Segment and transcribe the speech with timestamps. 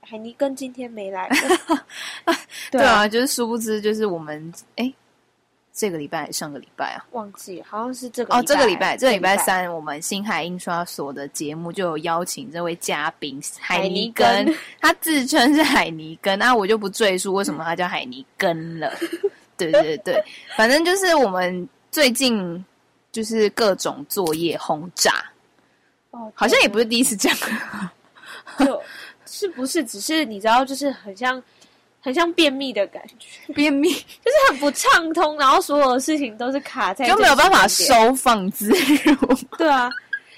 [0.00, 1.28] 海海尼根今天没来，
[2.70, 4.92] 对啊，就是殊不知，就是我们哎，
[5.72, 18.92] 这个礼拜上个礼拜啊，忘记好像是这个哦，这个礼拜，这个礼拜三，我们星海印刷所的节目就有邀请这位嘉宾海尼根，海尼根他自称是海尼根，那我就不赘述为什么他叫海尼根了。
[19.56, 20.24] 对对对，
[20.56, 22.64] 反正就是我们最近
[23.12, 25.12] 就是各种作业轰炸，
[26.10, 27.38] 哦，好像也不是第一次这样，
[28.58, 28.82] 就
[29.40, 31.42] 是不是只是你知道，就是很像
[32.02, 33.88] 很像便秘的感觉，便秘
[34.22, 39.14] 就是很不畅通，然后所有的事情都是卡在，就没有办法收放自如。
[39.56, 39.88] 对啊，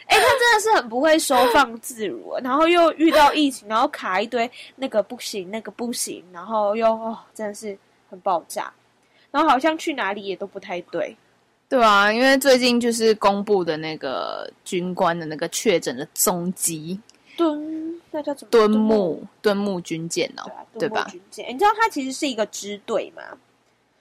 [0.07, 7.77] 哎、欸，他真的是很不会收放自如，然后又遇到疫情，然后卡一堆那个不行，那个不行，然后又哦，真的是
[8.09, 8.73] 很爆炸，
[9.33, 11.17] 然后好像去哪里也都不太对。
[11.69, 17.01] 对啊，因为最近就是公布的那个军官的那个确诊的踪迹。
[17.35, 18.51] 敦，那叫什么？
[18.51, 21.09] 敦睦，敦睦军舰哦，对吧？
[21.11, 23.23] 军舰，你知道它其实是一个支队吗？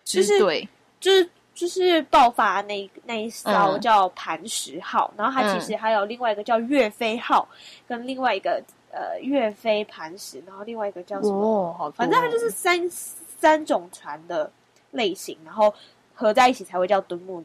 [0.04, 0.68] 支队
[1.00, 7.48] 就是就是爆发那那一艘叫磐石号，然后它其实还有另外一个叫岳飞号，
[7.88, 11.34] 跟另外一个呃岳飞磐石，然后另外一个叫什么？
[11.34, 14.52] 哦，好，反正它就是三三种船的
[14.92, 15.74] 类型，然后
[16.14, 17.44] 合在一起才会叫敦睦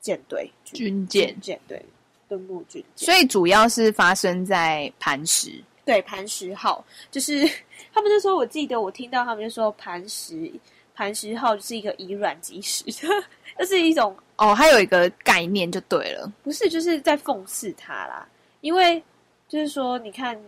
[0.00, 1.84] 舰队军舰舰队。
[2.28, 5.52] 敦睦军舰，所以主要是发生在磐石。
[5.90, 7.40] 对，磐石号就是
[7.92, 10.48] 他们那时候，我记得我听到他们就说磐石
[10.94, 12.84] 磐石号就是一个以卵击石，
[13.58, 18.24] 这是一种哦，还有一个概念就对了，不是就是在讽刺他啦，
[18.60, 19.02] 因为
[19.48, 20.40] 就是说你看，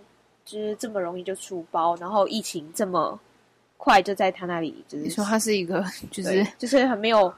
[0.44, 3.19] 就是这么容易就出包，然后疫情这么
[3.76, 7.34] 快就在他那里，就是说他是一个就是就是很没有。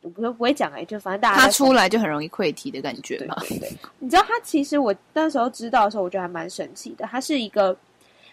[0.00, 3.34] 我不不会讲哎、欸，就反正大家他出来就很容易溃堤的感觉嘛。
[3.40, 7.04] 对，对，对，你知道他其实我那时候知道的时候，我觉得还蛮神奇的。
[7.06, 7.76] 他是一个，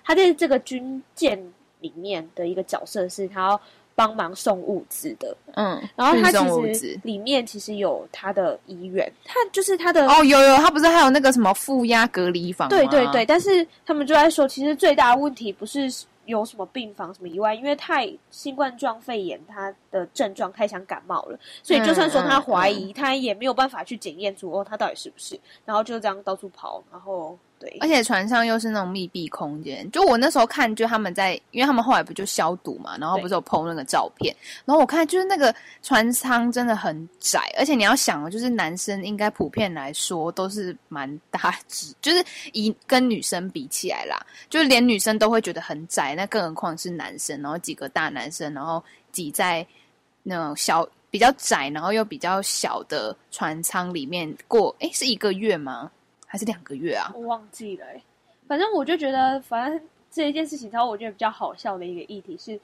[0.03, 1.41] 他在这个军舰
[1.79, 3.61] 里面的一个角色，是他要
[3.95, 5.35] 帮忙送物资的。
[5.55, 12.69] 嗯，然后他其实里面其实有他的医院，他就是他的哦，有有，他不是还有那个什么负压隔离房？
[12.69, 15.91] 对对对，但是他们就在说，其实最大的问题不是。
[16.25, 22.91] 有什么病房什么以外，因为太新冠状肺炎，他的症状太像感冒了，所以就算说他怀疑，嗯。
[22.91, 34.35] 嗯、他也没有办法去检验出哦，他到底是不是，然后就这样到处跑，然后对，而且船上又是那种密闭空间，就我那时候看，就他们在，因为他们后来不就消毒嘛，然后不是有 PO 那个照片，
[34.65, 46.13] 然后我看就是那个船舱真的很窄，而且你要想，就是男生应该普遍来说都是蛮大只，就是以跟女生比起来啦，就是连女生都会觉得很窄。
[46.13, 48.83] 那更何况是男生，然后几个大男生，然后
[49.13, 49.65] 挤在
[50.23, 55.89] 那种小比较窄，然后又比较小的船舱里面过，诶，是一个月吗？
[56.35, 57.09] 还是两个月啊？
[57.15, 57.85] 我忘记了，
[58.45, 59.81] 反正我就觉得，反正
[60.11, 62.59] 这一件事情，然后我觉得比较好笑的一个议题是，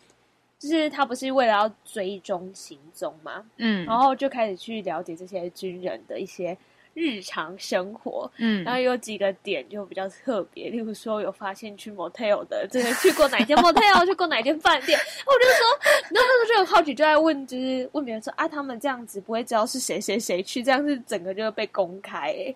[0.59, 6.57] 就是他不是为了要追踪行踪嘛，嗯，然后就开始去了解这些军人的一些。
[6.93, 22.55] 日常生活，嗯，然后有几个点就比较特别，例如说有发现去 motel 的，真的去过哪间 motel， 去过哪间饭店，我就说，然后那时候就很好奇，就在问，就是问别人说啊，他们这样子不会知道是谁谁谁去，这样是整个就会被公开，欸，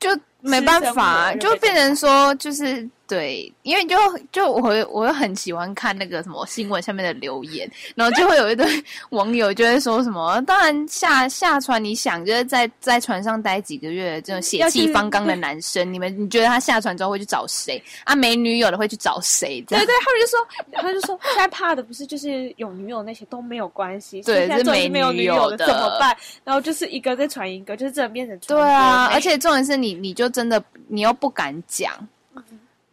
[0.00, 0.10] 就
[0.42, 2.88] 没办法，就变成说就是。
[3.10, 3.96] 对，因为就
[4.30, 8.64] 就我我又很喜欢看那个什么新闻下面的留言，然后就会有一堆
[9.10, 18.14] 网友就会说什么，当然下下船你想就是在在船上待几个月这种血气方刚的男生，你们你觉得他下船之后会去找谁啊？
[18.14, 19.60] 没女友的会去找谁？
[19.66, 26.16] 对对，他们就说他就说现在怕的不是就是有女友那些都没有关系，对，是没没有女友的怎么办？
[26.44, 31.92] 然后就是一个在传一个，就是这变成对啊，而且重点是你你就真的你又不敢讲。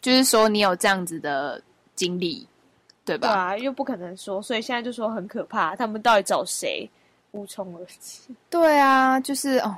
[0.07, 1.61] 就是说你有这样子的
[1.93, 2.47] 经历，
[3.03, 3.27] 对吧？
[3.27, 5.75] 对啊，又不可能说，所以现在就说很可怕。
[5.75, 6.89] 他们到底找谁？
[7.31, 8.21] 无从而知。
[8.49, 9.77] 对啊，就是哦，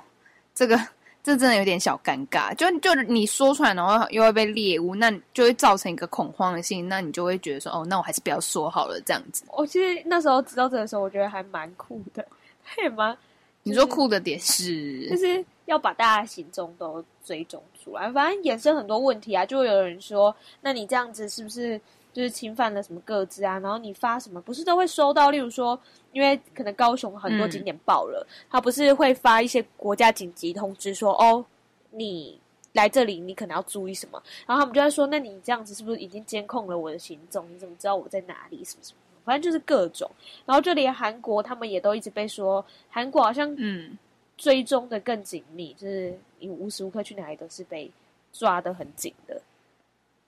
[0.53, 0.77] 这个
[1.23, 2.53] 这真的有点小尴尬。
[2.53, 9.43] 就就你说出来，然后又会被猎巫，那就会造成一个恐慌的心，那你就会觉得说，哦，那我还是不要说好了，这样子。
[9.47, 12.23] 我其实那时候知道这个时候，我觉得还蛮酷的，
[12.83, 13.17] 也蛮。
[13.63, 19.45] 你说酷的点是，就是要把大家行踪都追踪出来，反正衍生很多问题啊。
[19.45, 21.79] 就会有人说，那你这样子是不是
[22.13, 25.31] 就是侵犯了什么各自啊，然后你发什么不是都会收到？
[25.31, 25.79] 例如说，
[26.11, 31.43] 因为可能高雄很多景点爆了，嗯、他不是会发一些国家紧急通知说，哦，
[31.91, 32.39] 你
[32.73, 34.21] 来这里你可能要注意什么？
[34.45, 37.45] 然后他们就在说，那你这样子是不是已经监控了我的行踪？
[37.51, 38.63] 你怎么知道我在哪里？
[38.63, 38.99] 什么什么？
[39.25, 40.09] 反正就是各种。
[40.45, 43.97] 然后就连韩国他们也都一直被说，韩国好像嗯
[44.39, 47.91] 追踪的更紧密，就是你无时无刻去哪里都是被
[48.31, 49.39] 抓的很紧的。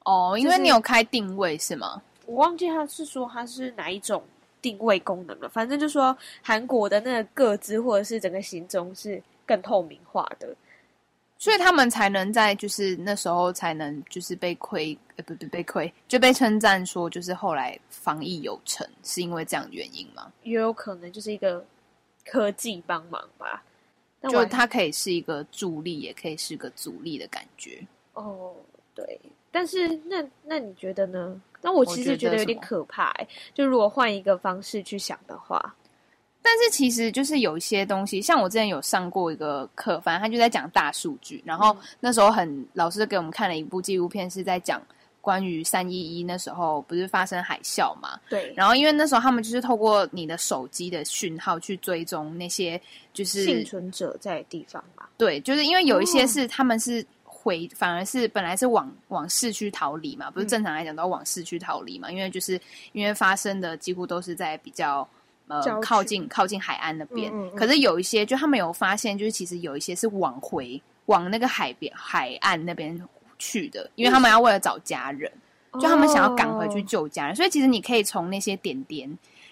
[0.03, 2.01] 哦，因为你有开定位是吗？
[2.25, 4.21] 我忘记他是说他是哪一种
[4.61, 5.47] 定位功能了。
[5.47, 10.53] 反正就说韩国的那个个资或者是整个行踪是更透明化的，
[11.37, 20.31] 所以他们才能在就是那时候才能就是被亏，呃，不不被亏，就被称赞说就是后来防疫有成，是因为这样的原因吗？
[20.43, 21.63] 也有可能就是一个
[22.25, 23.63] 科技帮忙吧，
[24.29, 27.81] 就它可以是一个助力，也可以是个阻力的感觉。
[28.13, 28.53] 哦，
[28.93, 29.19] 对。
[29.51, 31.41] 但是那那你觉得呢？
[31.61, 33.27] 那我其实觉得有点可怕欸。
[33.53, 35.75] 就如果换一个方式去想的话，
[36.41, 41.43] 但是其实就是有一些东西，像我之前有上过一个课，反正他就在讲大数据。
[41.45, 44.81] 然后那时候很老师给我们看了一部纪录片，是在讲
[45.21, 48.19] 关于三一一那时候不是发生海啸嘛？
[48.29, 48.53] 对。
[48.55, 52.81] 然后因为那时候他们就是透过你的手机的讯号去追踪那些
[53.13, 55.09] 就是幸存者在的地方吧。
[55.17, 57.05] 对，就是因为有一些是他们是。
[57.43, 62.07] 回反而是本来是往往市区逃离嘛，不是正常来讲都要往市区逃离嘛？
[62.09, 65.07] 嗯、因为就是因为发生的几乎都是在比较
[65.47, 67.31] 呃靠近靠近海岸那边。
[67.33, 72.95] 嗯嗯嗯，可是有一些就他们有发现，就是其实有一些是往回往那个海边海岸那边
[73.41, 75.31] 去的，因为他们要为了找家人，
[75.71, 77.33] 嗯、就他们想要赶回去救家人。
[77.33, 79.09] 哦、所以其实你可以从那些点点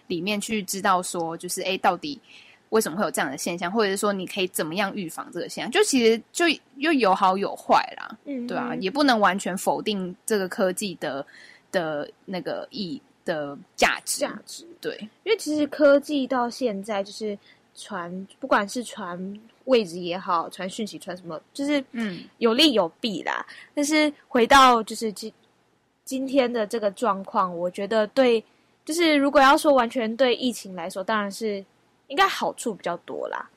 [0.07, 2.21] 里面去知道说，就是哎，到底。
[2.69, 5.71] 为什么会有这样的现象，或者是说你可以怎么样预防这个现象？
[5.71, 6.45] 就其实就
[6.75, 11.25] 又有好有坏啦，嗯，对啊，也不能完全否定这个科技的
[11.71, 14.68] 的那个意的价值价值。
[14.80, 17.35] 对，因为其实科技到现在就是
[17.74, 19.18] 传，不管是传
[19.69, 23.45] 位置也好，传讯息传什么，就是嗯有利有弊啦。
[23.48, 25.33] 嗯、但是回到就是今
[26.04, 28.44] 今天的这个状况，我觉得对，
[28.86, 31.66] 就是如果要说完全对疫情来说，当然是。
[32.10, 33.48] 应该好处比较多啦，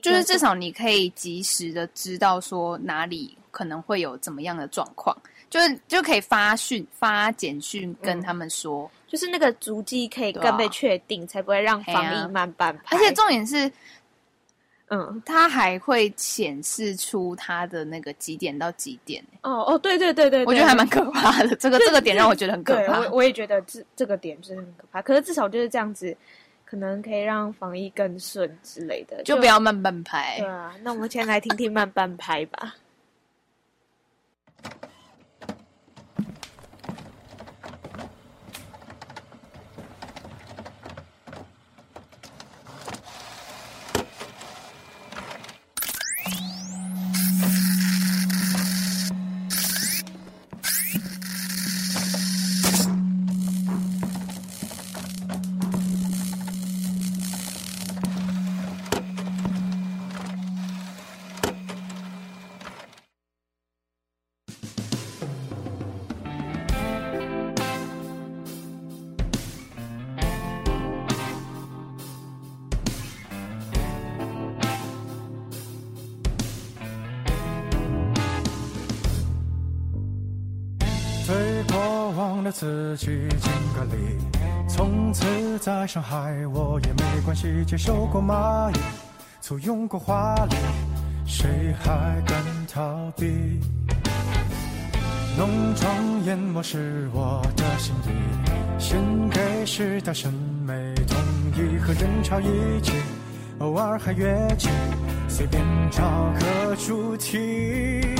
[0.00, 5.14] 就是至少你可以及时的知道说哪里可能会有怎么样的状况，
[5.50, 12.96] 就是就可以发讯发简讯跟他们说，嗯、就是那个足迹可以更被确定，啊、才不会让防疫慢半拍。
[12.96, 13.70] 而且重点是，
[14.92, 19.24] 嗯，它还会显示出它的那个几点到几点。
[19.42, 21.56] 哦哦，对对对对，我觉得还蛮可怕的。
[21.56, 23.00] 这个这个点让我觉得很可怕。
[23.00, 25.00] 我我也觉得这这个点就是很可怕。
[25.00, 26.16] 可是至少就是这样子。
[26.64, 30.38] 可能可以让防疫更顺之类的，就，就不要慢半拍。
[30.38, 32.74] 对啊，那我们先来听听慢半拍吧。
[85.92, 87.62] 伤害我也没关系。
[87.66, 88.78] 接受过蚂蚁，
[89.42, 90.56] 簇拥过华丽，
[91.26, 93.60] 谁还敢逃避？
[95.36, 101.18] 浓妆艳抹是我的心意，献给时代审美统
[101.54, 102.94] 一，和人潮一起，
[103.58, 104.70] 偶尔还跃起，
[105.28, 106.00] 随便找
[106.40, 108.16] 个主题。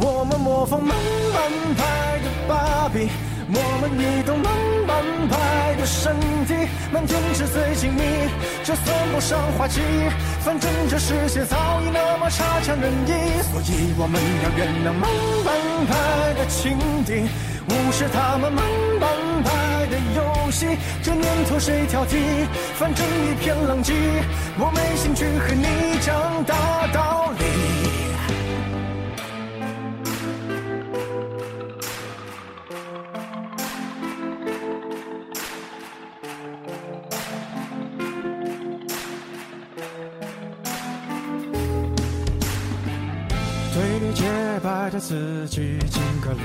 [0.00, 0.96] 我们模仿慢
[1.34, 3.10] 半拍的芭比，
[3.46, 4.48] 我们移动慢
[4.86, 6.54] 半拍的身体，
[6.90, 8.00] 满天纸醉金迷，
[8.64, 9.80] 这算不上滑稽。
[10.40, 15.10] 反正这世界早已那么差强人意，所以我们要原谅慢
[15.44, 15.52] 半
[15.86, 17.28] 拍的情敌，
[17.68, 18.64] 无视他们慢
[18.98, 19.10] 半
[19.42, 20.78] 拍的游戏。
[21.02, 22.46] 这年头谁挑剔？
[22.76, 23.92] 反正一片狼藉，
[24.58, 28.03] 我没兴趣和你讲大道理。
[44.84, 46.40] 败的自己敬个礼，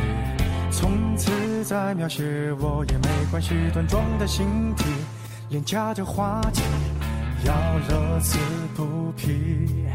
[0.72, 1.30] 从此
[1.66, 3.54] 再描写我也没关系。
[3.74, 4.86] 端庄的形体，
[5.50, 6.62] 廉价的话题，
[7.44, 8.38] 要乐此
[8.78, 9.86] 不疲。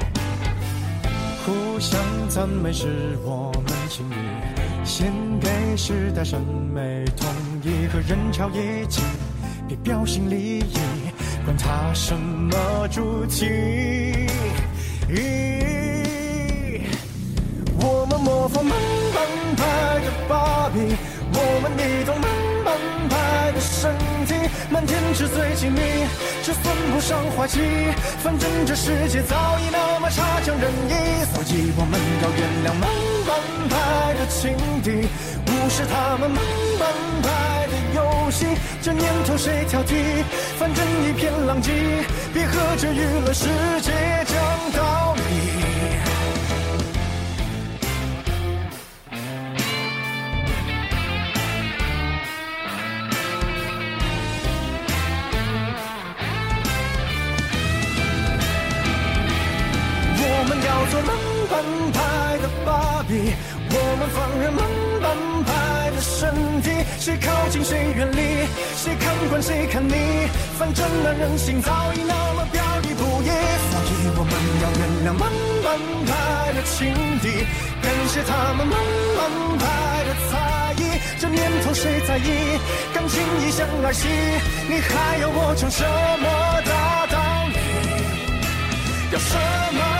[1.46, 1.98] 互相
[2.28, 5.10] 赞美是我们情谊，献
[5.40, 7.26] 给时代审美统
[7.62, 9.00] 一，和人潮一起，
[9.66, 10.76] 别标新立异，
[11.46, 14.26] 管他什么主题。
[18.44, 18.76] 我们模仿慢
[19.14, 19.16] 半
[19.56, 19.64] 拍
[20.04, 20.94] 的芭比，
[21.32, 22.28] 我们移动慢
[22.62, 22.76] 半
[23.08, 23.96] 拍的身
[24.26, 24.34] 体，
[24.68, 25.80] 满天纸醉金迷，
[26.42, 27.60] 这算不上滑稽。
[28.22, 32.84] 反正这世界早已那么差强人意，所以我们要原谅慢
[33.24, 35.08] 半拍的情敌，
[35.48, 36.44] 无视他们慢
[36.78, 38.44] 半拍的游戏。
[38.82, 40.22] 这年头谁挑剔？
[40.58, 41.72] 反正一片狼藉，
[42.34, 43.48] 别和这娱乐世
[43.80, 43.90] 界
[44.26, 44.36] 讲
[44.76, 45.53] 道理。
[60.44, 61.16] 我们要做慢
[61.48, 61.64] 半
[61.96, 63.32] 拍的芭比，
[63.70, 64.60] 我们放任慢
[65.00, 65.08] 半
[65.48, 68.44] 拍的身体，谁靠近谁远离，
[68.76, 73.28] 谁看惯谁看腻，反正男人心早已那么表里不一，
[73.72, 75.32] 所以我们要原谅慢
[75.64, 76.92] 半拍的情
[77.24, 77.48] 敌，
[77.80, 78.76] 感谢他们慢
[79.16, 79.24] 半
[79.56, 79.64] 拍
[80.04, 81.00] 的猜疑。
[81.18, 82.60] 这年头谁在意
[82.92, 84.06] 感情一厢而戏？
[84.68, 86.28] 你还要我讲什么
[86.68, 87.16] 大道
[87.48, 87.56] 理？
[89.10, 89.38] 要什
[89.72, 89.93] 么？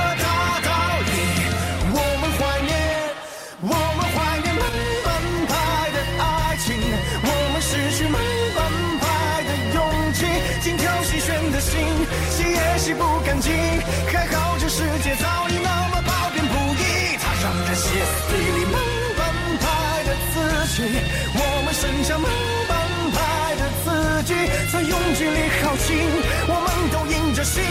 [25.79, 25.97] 情，
[26.47, 27.63] 我们都硬着心，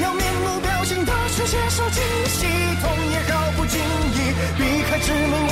[0.00, 2.46] 要面无表情的去接受惊喜，
[2.80, 3.78] 痛也毫不经
[4.14, 5.49] 意，避开致命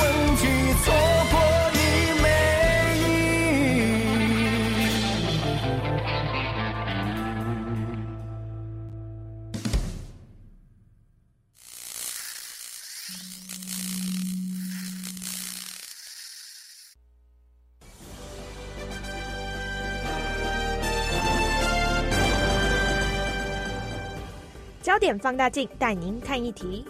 [24.99, 26.85] 焦点放大镜带您看一题。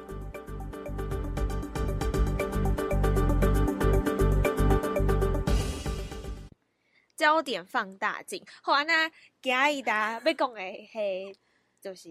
[7.15, 9.07] 焦点放大镜，好啊，那
[9.43, 10.59] 今日大要讲的
[10.91, 11.37] 系，
[11.79, 12.09] 就是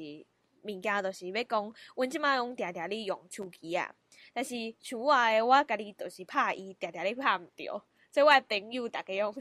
[0.63, 3.93] 物件，就是要讲，阮即马用定定哩用手机啊，
[4.33, 9.35] 但是像我的，我家己就是拍伊，定定哩拍毋着，所以我的朋友逐个用，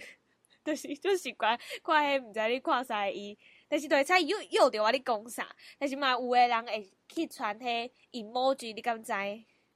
[0.65, 3.37] 就是就习惯看迄毋知你看啥伊。
[3.69, 5.47] 但是对菜又又着我咧讲啥？
[5.77, 9.11] 但是嘛，有诶人会去传迄 emoji，你敢知？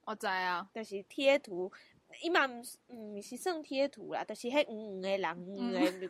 [0.06, 1.72] 我知啊，就是贴图，
[2.22, 6.10] 伊嘛毋毋是算贴图啦，就是迄黄黄的人，黄黄的，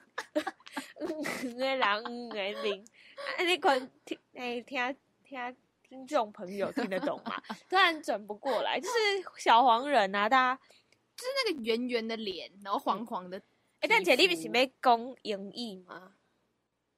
[0.96, 2.84] 黄黄的人，黄黄的脸。
[3.38, 7.42] 啊，你看听诶，听听听众朋友听得懂吗？
[7.70, 8.94] 突然转不过来，就是
[9.38, 10.62] 小黄人啊，大家
[11.16, 13.38] 就是那个圆圆的脸，然后黄黄的。
[13.38, 13.44] 诶、
[13.82, 16.14] 欸，但姐你不是要讲英语吗？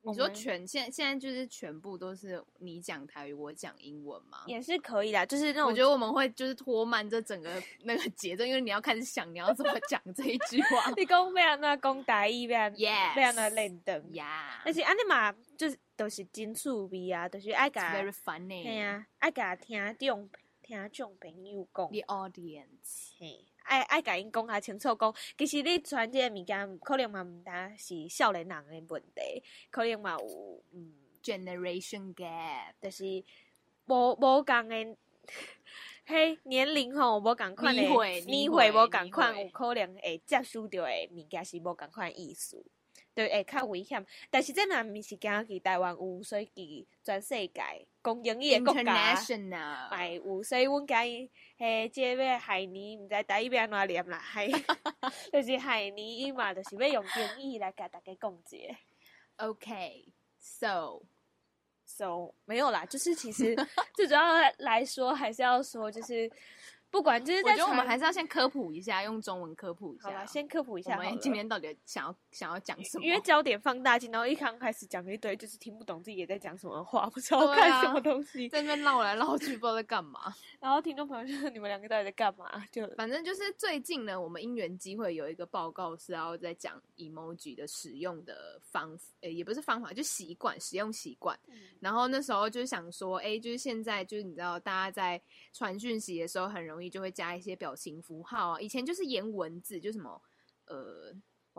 [0.06, 4.44] 你说全现现在就是全部都是你讲台语，我讲英文吗？
[4.48, 7.50] 也是可以的，就是那种我觉得我们会就是拖慢这整个
[7.84, 10.92] 那个节奏，因为你要开始想你要怎么 讲这一句话。
[10.98, 14.62] 你讲要安怎讲台语，要安，Yes，要安怎练等呀。
[14.66, 20.30] 而且安尼嘛，就是都是真趣味啊，都是爱甲，very funny，对啊，爱甲听众
[20.62, 23.46] 听众朋友讲，the audience，嘿。
[23.64, 30.94] 爱爱甲因讲较清楚，讲其实你传即个物件，可能嘛毋单是少年人的问题，可能嘛有嗯
[31.24, 33.04] generation gap，就是
[33.86, 34.98] 无无共的，
[36.06, 42.64] 嘿年龄吼无共款的，年岁无共款，有可能会接受到的物件是无共款意思。
[43.16, 44.06] 对，会较危险。
[44.30, 47.62] 但是这若毋是讲去台湾有，所以去全世界
[48.02, 49.16] 公英语的国家，
[49.92, 54.48] 哎有，所以阮讲伊嘿，即个要海尼，毋知台语要安怎念啦， 海，
[55.32, 57.06] 就是海尼伊嘛，就是要用
[57.40, 58.76] 英语来甲大家讲解。
[59.38, 61.02] OK，so
[61.86, 63.56] so 没有啦，就是其实
[63.96, 66.30] 最主要来说，还是要说，就是
[66.94, 70.10] 不管就是在，我觉得我们还是要先科普一下，用中文科普一下。
[70.10, 70.96] 好了，先科普一下。
[70.96, 73.04] 我们今天到底想要想要讲什么？
[73.04, 80.20] 因为焦点放大镜，然后一刚开始讲一堆，就是听不懂自己也在讲什么话，不知道看什么东西，啊、在那边绕来绕去，不知道在干嘛。
[80.62, 91.36] 然后听众朋友就说：“你们两个到底在干嘛？”就反正就是最近呢，我们因缘机会有一个报告是要在讲 emoji 的使用的方，呃，也不是方法，就习惯使用习惯。
[91.48, 95.20] 嗯、然后那时候就是想说，哎，就是现在就是你知道，大家在
[95.52, 100.22] 传讯息的时候很容易就会加一些表情符号啊，以前就是言文字，就什么
[100.66, 101.14] 呃，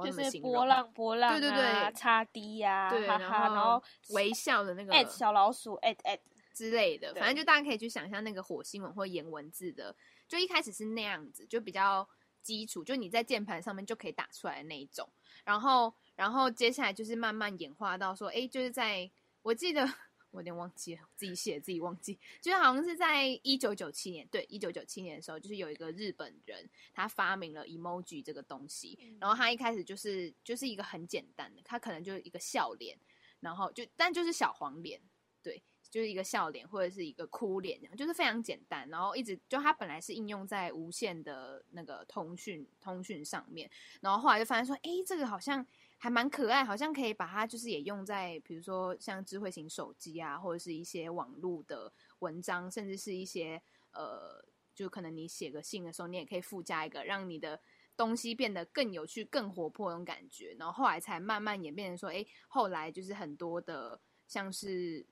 [0.04, 6.18] 就是波浪波浪、啊，对对对，叉 D 呀，对，然后然后微笑的那个小老鼠 at at
[6.52, 9.94] 之类的，反正就大家可以去想象那个火星文或言文字的，
[10.26, 12.08] 就一开始是那样子，就比较
[12.42, 15.08] 基础，就你在键盘上面就可以打出来的那一种，
[15.44, 19.10] 然后然后接下来就是慢慢演化到说，哎，就是在
[19.42, 19.88] 我记得。
[20.34, 32.98] 我有点忘记了，自己写自己忘记，就是好像是在一九九七年，对，一九九七年的时候，就是有一个日本人，他发明了 emoji 这个东西，嗯、然后他一开始就是就是一个很简单的，他可能就是一个笑脸，
[33.38, 35.00] 然后就但就是小黄脸，
[35.40, 45.64] 对，就是一个笑脸或者是一个哭脸，就是非常简单，然后一直就他本来是应用在无线的那个通讯通讯上面，然后后来就发现说，哎，这个好像。
[45.96, 57.58] 还蛮可爱，好像可以把它就是也用在比如说像智慧型手机啊，或者是一些网络的文章，甚至是一些呃，就可能你写个信的时候，你也可以附加一个，让你的
[57.96, 60.54] 东西变得更有趣、更活泼那种感觉。
[60.58, 65.06] 然后后来才慢慢演变成说，哎，后来就是很多的像是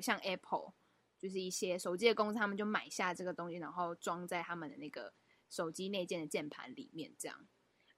[0.00, 0.72] 像 Apple，
[1.18, 5.12] 就是一些手机的公司，他们就买下这个东西，然后装在他们的那个
[5.50, 7.46] 手机内建的键盘里面，这样。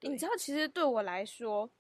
[0.01, 1.71] 你知道，其实对我来说。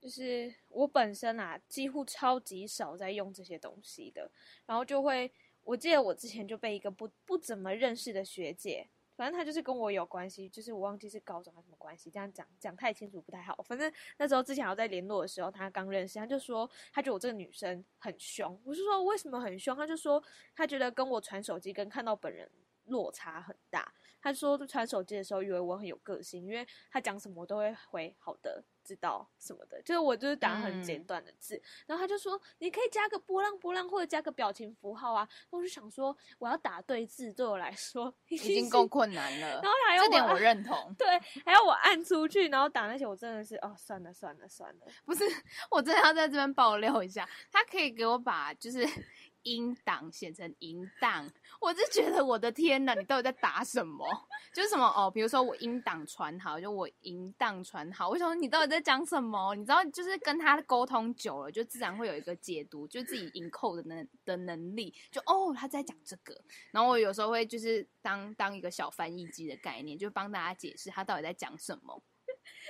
[0.00, 4.30] 就是我本身啊，几乎超级少在用这些东西的，
[4.64, 5.30] 然后就会，
[5.64, 13.60] 我记得我之前就被一个不不怎么认识的学姐，反正她就是跟我有关系，就是我忘记是高中还是什么关系，这样讲讲太清楚不太好。
[13.64, 19.76] 反正那时候之前还在联络的时候，她刚认识，她就说她觉得我这个女生很凶，我就说为什么很凶？
[19.76, 20.22] 她就说
[20.54, 22.48] 她觉得跟我传手机跟看到本人
[22.84, 23.92] 落差很大。
[24.28, 28.62] 她说传手机的时候以为我很有个性，因为他讲什么我都会回好的。
[28.84, 35.28] 知道什么的，就是我就是打很简短的字，嗯、然后他就说你可以加个波浪波浪或者加个表情符号啊。
[35.50, 41.06] 我就想说我要打对字对我来说已经够困难了，然后还要这点我认同，对，
[41.44, 45.22] 还要我按出去，然后打那些我真的是哦算了算了算了，不是
[45.70, 48.88] 我真的要在这边爆料一下，他可以给我把就是。
[49.42, 54.06] 音档写成淫荡，我就觉得我的天哪，你到底在打什么？
[54.52, 59.54] 就是什么哦，比如说我音档传好，就我淫荡传好，为什么你到底在讲什么？
[59.54, 66.34] 你知道，就是跟他沟通久了，就自然会有一个解读，就自己 encode 的能的能力，就哦他在讲这个，
[66.70, 72.02] 然后我有时候会就是当当一个小翻译机的概念，就帮大家解释他到底在讲什么。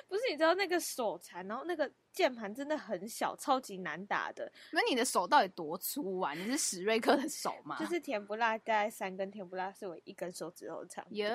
[0.06, 4.50] 不是，你知道那个手残，然后那个键盘真的很小，超级难打的。
[4.72, 6.32] 那你的手到底多粗啊？
[6.32, 7.76] 你是史瑞克的手吗？
[7.80, 11.04] 就是甜不辣，大概三根甜不辣是我一根手指头长。
[11.10, 11.30] 耶，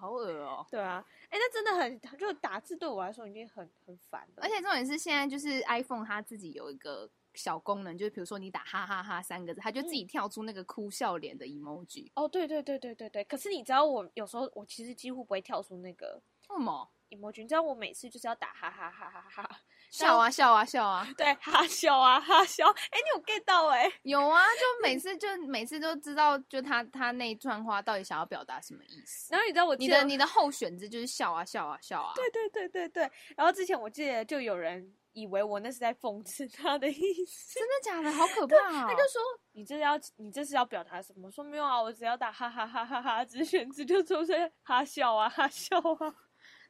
[0.00, 0.66] 好恶哦、喔。
[0.70, 4.42] 对啊，哎、欸，那真的很，就打字对我来说已经很很烦了。
[4.42, 12.10] 而且重点是现在就是 iPhone 它自己有一个小功能，就是比如说你打哈哈哈三个字，它就自己跳出那个哭笑脸的 emoji。
[12.14, 13.24] 哦，对对对对对对。
[13.24, 16.22] 可是你知道我有时候我其实几乎不会跳出那个。
[16.54, 16.90] 为什么？
[17.36, 22.68] 你知道我每次就是要打哈哈哈哈哈哈笑啊笑啊笑啊，对，哈笑啊哈笑。
[22.68, 23.88] 哎，你有 get 到哎？
[24.02, 29.32] 有啊，就每次就每次都知道，就他他那一串话到底想要表达什么意思。
[29.32, 32.12] 然后你知道我你的你的候选字就是笑啊笑啊笑啊。
[32.16, 33.10] 对对对对对。
[33.36, 38.10] 然后之前我记得就有人以为我那是在讽刺他的意思，真的假的？
[38.10, 38.86] 好可 怕啊！
[38.88, 41.30] 他就说你这是要你这是要表达什么？
[41.30, 46.12] 说没有啊，我只要打哈哈哈哈哈，只选字就出现哈笑啊哈笑啊。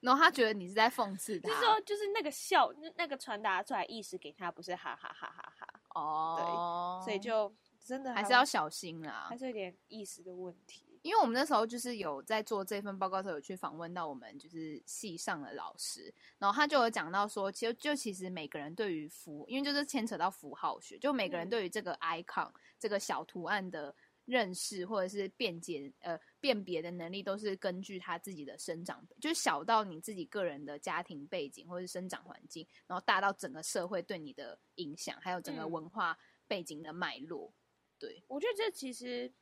[0.04, 5.80] 然后他觉得你是在讽刺他，就是说，就是那个笑，那那个传达出来意思给他不是哈哈哈哈哈。
[5.94, 7.50] 哦，对，所以就
[7.82, 11.00] 真的还是要小心啦，还是有点意思的问题。
[11.00, 23.94] 因为我们那时候就是有在做这份报告的时候，有去访问到我们就是系上的老师，然后他就有讲到说，其实就其实每个人对于符，因为就是牵扯到符号学，就每个人对于这个 icon、嗯、这个小图案的。
[24.24, 37.52] 认识或者是辩解呃辨别的能力，都是根据他自己的生长，就是小到你自己个人的家庭背景或者是生长环境，然后大到整个社会对你的影响，还有整个文化背景的脉络。
[37.98, 39.32] 对，我觉得这其实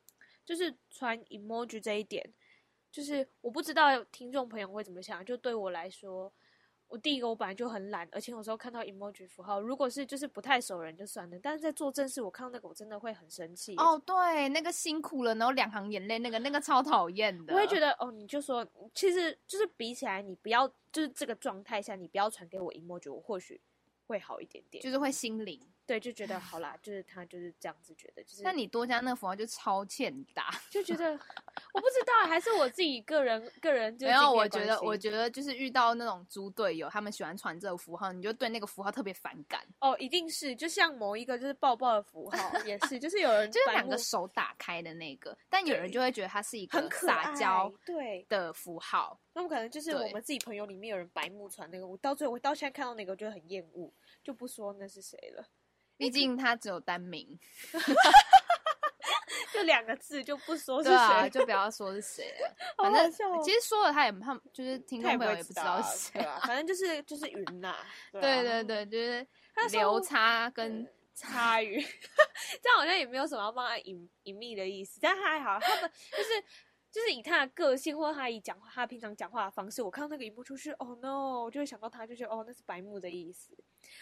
[0.44, 2.32] 就是传 emoji 这一点，
[2.90, 6.32] 就是我不知道听众朋友会怎么想，就对我来说。
[6.92, 13.74] 我第一个我本来就很懒，而且有时候看到 emoji 符号，如果是就是不太熟人就算了，但是在做正事，我看到那个我真的会很生气。
[13.76, 17.54] 哦，对，那个辛苦了，然后两行眼泪，那个那个超讨厌的。
[17.54, 18.62] 我会觉得，哦，你就说，
[18.94, 23.58] 其实就是比起来，你不要就是这个状态下，你不要传给我 emoji，我或许
[24.06, 25.58] 会好一点点，就是会心灵。
[25.84, 28.42] 对，就觉得好啦，就是他就是这样子觉得，就是。
[28.42, 34.06] 那你多加那个符号就超欠打，就觉得我不知道，还是我自己个人个人就。
[34.06, 39.60] 没有，我觉得我觉得就是遇到那种猪队友，他们喜欢传这个符号，你就对那个符号特别反感。
[39.80, 49.18] 哦，一定是，就像某一个就是抱抱的符号， 也是，就是有人就是两个手打开的那个，但有人就会觉得它是一个撒娇对的符号。
[49.34, 53.92] 那么可能就是我们自己朋友里面有人白目传那个，我到最后我到现在看到那个，我觉得很厌恶，
[54.22, 55.44] 就不说那是谁了。
[56.02, 57.38] 毕竟他只有单名，
[59.52, 62.54] 就两个字就不说是谁，啊，就不要说是谁了。
[62.82, 63.10] 反正
[63.42, 67.68] 其实说了他也他就是听众朋友也不知道是谁，啊，反正就是就是云呐，
[68.12, 68.20] 啊。
[68.20, 71.80] 对对对，就是流差跟差云，
[72.62, 76.42] 这样好像也没有什么要帮他隐隐秘的意思，但他还好，他们就是。
[76.92, 83.56] 就是以他的个性，或他以讲话，他平常讲话的方式，我看到那个一幕出去，哦 no，我就会想到他，就觉得哦，那是白目的意思。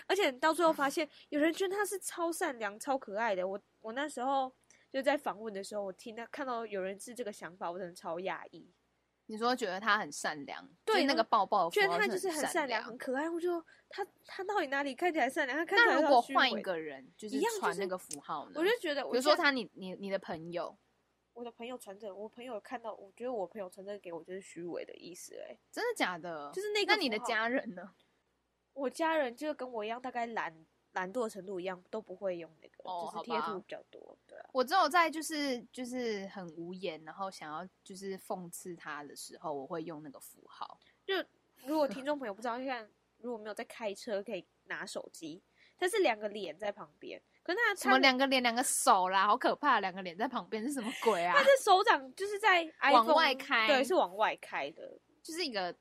[0.09, 3.47] 而且到最后发现，有人觉得他是超善良、超可爱的。
[3.47, 4.53] 我我那时候
[4.93, 8.69] 就在访问的时候，我听他看到有人是这个想法，我真的超讶异。
[9.27, 13.31] 你说觉得他很善良，对那个抱抱，觉得他就是很善良、很可爱。
[13.31, 15.57] 我就他他到底哪里看起来善良？
[15.57, 18.55] 他看起来那如果换一个人，就是传那个符号呢？
[18.57, 20.77] 我就觉得，比如说他，你你你的朋友。
[21.41, 26.53] 我的朋友传真，我朋友看到，我觉得我朋友传真给我就是虚伪的意思，哎，真的假的？
[26.53, 26.93] 就是那个。
[26.95, 27.95] 那你的家人呢？
[28.75, 30.55] 我家人就跟我一样，大概懒
[30.93, 34.19] 懒惰程度一样，都不会用那个，哦、就是贴图比较多。
[34.27, 40.79] 对啊，我只有在就是就是很无言，然后想要就是讽刺他的时候，我会用那个符号。
[41.07, 41.15] 就
[41.65, 45.43] 如果听众朋友不知道， 就看如果没有在开车，可以拿手机，
[45.79, 47.23] 但是两个脸在旁边。
[47.43, 49.81] 可是他什么两个脸两个手啦，好可怕！
[49.81, 51.35] 两个脸在旁边是什么鬼啊？
[51.37, 55.75] 他的手掌就是在往外开，对，是往外开的，就是一个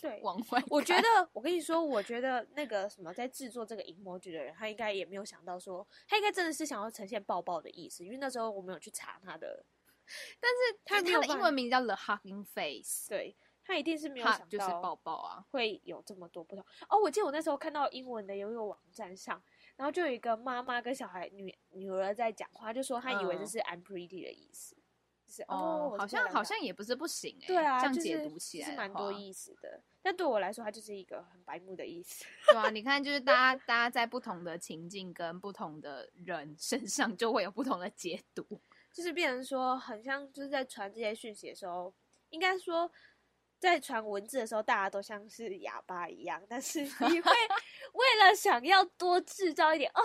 [0.00, 0.62] 对 往外。
[0.68, 9.64] 我觉得，我跟你说，我觉得那个什么在制作这个 emoji 的人，他应该也没有想到说，他应该真的是想要呈现抱抱的意思，因为那时候我没有去查他的，
[10.38, 13.36] 但是他他的英文名叫 The Hugging Face，对。
[13.64, 16.98] 他一定是没有想到就是抱抱啊，会有这么多不同哦。
[17.00, 19.40] 我记得我那时候看到英文的有一个网站上，
[19.82, 24.86] 然后就有一个妈妈跟小孩女女儿在讲话，就说她以为这是 I'm pretty 的意思，嗯、
[25.26, 29.82] 就是哦，好像好像也不是不行哎、欸，对啊，这样解读起来是蛮多意思的。
[30.00, 32.24] 但对我来说，它就是一个很白目的意思。
[32.46, 38.46] 对啊，你看，就是大家大家在不同的情境跟不同的人身上，就会有不同的解读，
[38.92, 41.92] 就是变成说，很像就是在传这些讯息的时候，
[42.30, 42.88] 应该说。
[43.62, 47.30] 在传文字的时候，大家都像是哑巴一样，但是你会
[47.92, 50.02] 为了想要多制造一点哦，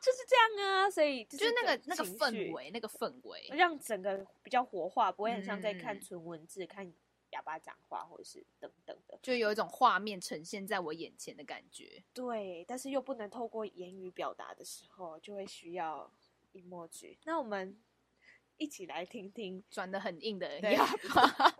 [0.00, 6.92] 就是这样啊，所以就是，那个那个氛围，那个氛围让整个比较活化，不会很像在看纯文字、嗯、看
[7.30, 12.02] 哑巴讲话或者是等等的，就有一种画面呈现在我眼前的感觉。
[12.12, 16.12] 对，但是又不能透过言语表达的时候，就会需要
[16.52, 17.16] emoji。
[17.24, 17.78] 那我们
[18.58, 21.56] 一起来听听转的很硬的哑巴。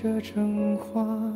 [0.00, 1.27] 着真话，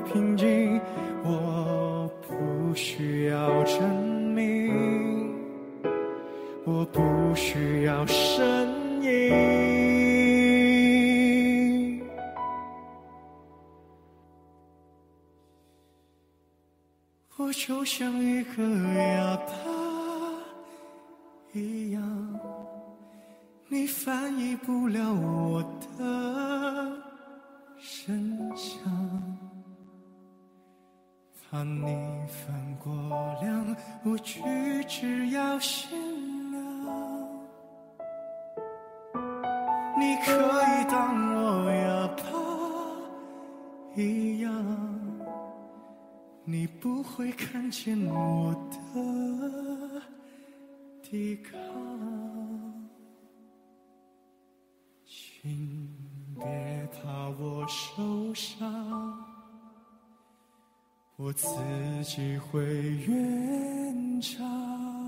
[0.00, 0.80] 平静。
[1.22, 3.82] 我不需要证
[4.34, 5.34] 明，
[6.64, 9.10] 我不需要声音。
[17.36, 18.62] 我就像一个
[18.94, 19.52] 哑巴
[21.52, 22.00] 一样，
[23.68, 25.62] 你翻译不了我
[32.82, 32.92] 过
[33.40, 34.40] 量，我举
[34.88, 35.90] 止要限
[36.50, 36.60] 量。
[39.98, 42.22] 你可以当我哑巴
[43.94, 44.50] 一样。
[46.44, 48.76] 你不会看见我的
[51.02, 51.52] 抵抗，
[55.06, 55.88] 请
[56.34, 59.29] 别怕我受伤，
[61.22, 61.46] 我自
[62.04, 62.64] 己会
[63.06, 64.99] 圆场。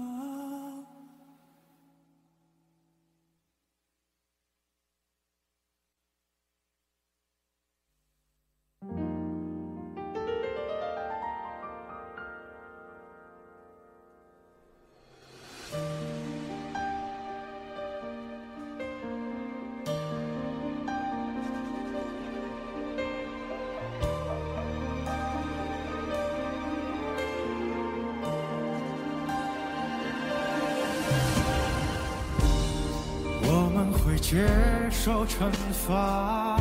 [35.43, 36.57] 惩罚，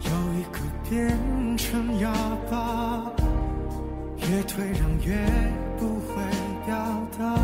[0.00, 1.18] 有一个变
[1.58, 2.10] 成哑
[2.50, 3.04] 巴，
[4.20, 5.14] 越退让越
[5.78, 6.22] 不会
[6.64, 6.74] 表
[7.18, 7.36] 达。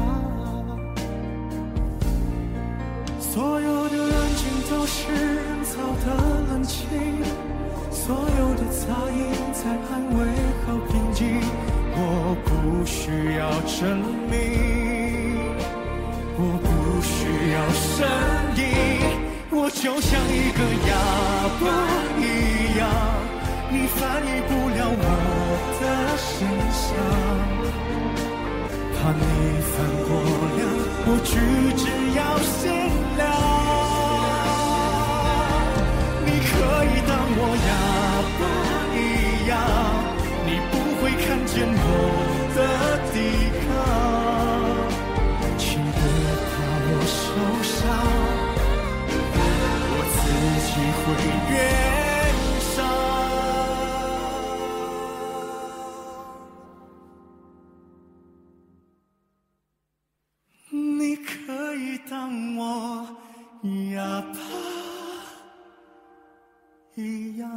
[3.20, 5.76] 所有的安静都是人造
[6.06, 6.06] 的
[6.48, 6.88] 冷清，
[7.90, 10.24] 所有的杂音在安慰
[10.64, 11.38] 和平静。
[11.92, 12.50] 我不
[12.86, 14.00] 需要证
[14.30, 14.32] 明，
[16.38, 18.08] 我不需要声
[18.56, 19.19] 音。
[19.82, 20.92] 就像一个哑
[21.58, 21.64] 巴
[22.20, 22.22] 一
[22.78, 22.84] 样，
[23.70, 25.04] 你翻译不了我
[25.80, 25.82] 的
[26.20, 26.36] 声
[26.70, 26.86] 响，
[28.92, 29.24] 怕你
[29.72, 29.72] 翻
[30.04, 30.08] 过
[30.58, 30.60] 量，
[31.06, 31.32] 我举
[31.78, 31.82] 止
[32.14, 32.60] 要限
[33.16, 33.20] 量。
[36.26, 36.52] 你可
[36.84, 37.40] 以当我
[37.70, 37.72] 哑
[38.38, 38.42] 巴
[38.94, 38.98] 一
[39.48, 39.50] 样，
[40.44, 41.80] 你不会看见我
[42.54, 42.58] 的
[43.14, 43.16] 底
[51.14, 51.20] 会
[51.50, 51.58] 圆
[52.60, 52.70] 上，
[60.70, 62.62] 你可以当我
[63.92, 64.38] 哑巴
[66.94, 67.50] 一样，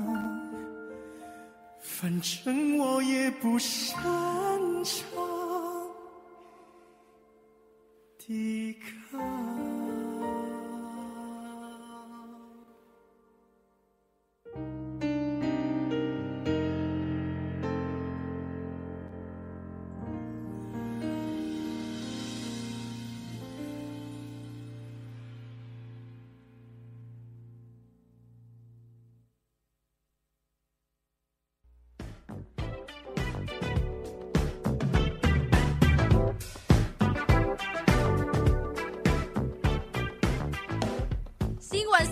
[1.81, 4.01] 反正我也不擅
[4.83, 5.03] 长
[8.17, 9.02] 抵抗。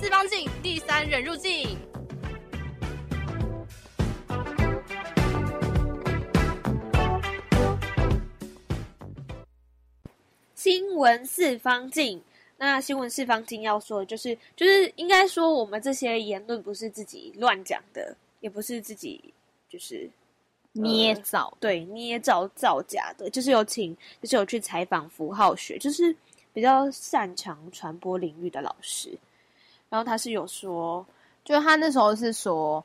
[0.01, 1.77] 四方镜第三人入境，
[10.55, 12.21] 新闻四方镜。
[12.57, 19.33] 那新闻四方镜要说的就是，就是应该说我们这些言论不是自己乱讲的，也不是自己
[19.69, 20.09] 就是
[20.73, 26.15] 捏造，呃、对，捏造造假的，就是有请，就是有去采访符号学，就是
[26.53, 29.17] 比较擅长传播领域的老师。
[29.91, 31.05] 然后他是有说，
[31.43, 32.81] 就他那时候是说，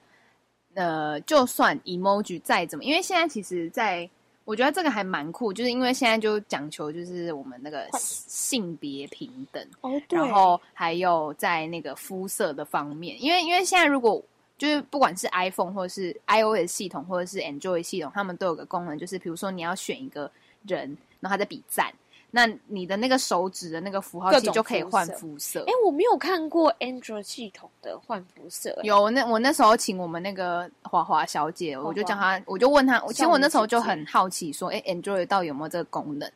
[0.75, 4.11] 呃，就算 emoji 再怎么，因为现在其实在，在
[4.45, 14.21] 我觉得这个还蛮酷，就是因为现在就讲求就是我们那个性别平等，哦，对然后还有在那个肤色的方面，因为因为现在如果
[14.59, 20.29] 就是不管是 iPhone 或者是 iOS 系统或者是 Android 系统，他们都有个功能，就是比如说你要选一个
[20.67, 21.95] 人，然后他在比赞。
[22.37, 25.65] 那你的那个手指的那个符号器就可以换肤色。
[25.67, 28.79] 哎，我没有看过 Android 系统的换肤色。
[28.83, 36.31] 有，那我那时候请我们那个华华小姐，我就叫她，我就问她，其实我那时候就很好奇，说，哎，Android 到底有没有这个功能？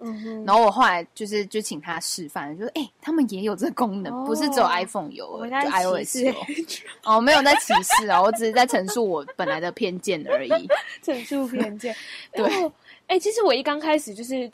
[0.46, 6.34] 然后我后来就是就请她示范，就说，哎，他们也有这个功能，不是只有 iPhone 有，就 iOS 有。
[7.04, 10.68] 哦，没有在歧视啊，我只是在陈述我本来的偏见而已。
[11.04, 11.94] 陈述偏见。
[12.32, 12.72] 对。
[13.06, 14.48] 哎，其实我一刚开始就是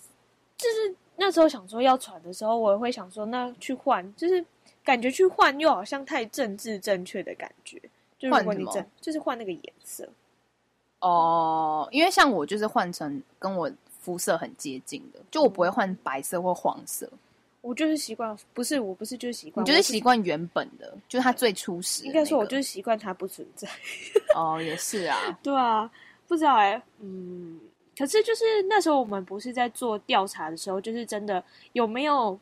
[0.59, 0.92] 就是。
[1.16, 4.44] 那时候想说要传的时候，我也会想说，那去换，就是
[4.85, 7.81] 感觉去换又好像太政治正确的感觉。
[8.18, 10.09] 就如果你真就是换那个颜色，
[11.00, 17.09] 哦，因为像我就是换成跟我肤色很接近的，就我不会换白色或黄色。
[17.61, 22.18] 我就是习惯，不是我不是就是习惯，你就是习惯原本的，是就是它最初始、那个。
[22.18, 23.68] 应该说，我就是习惯它不存在。
[24.35, 25.90] 哦，也是啊， 对啊，
[26.29, 27.45] 不知道哎、欸，嗯，
[27.96, 32.38] 可是就是那时候我们不是在做调查的时候，就是真的有没有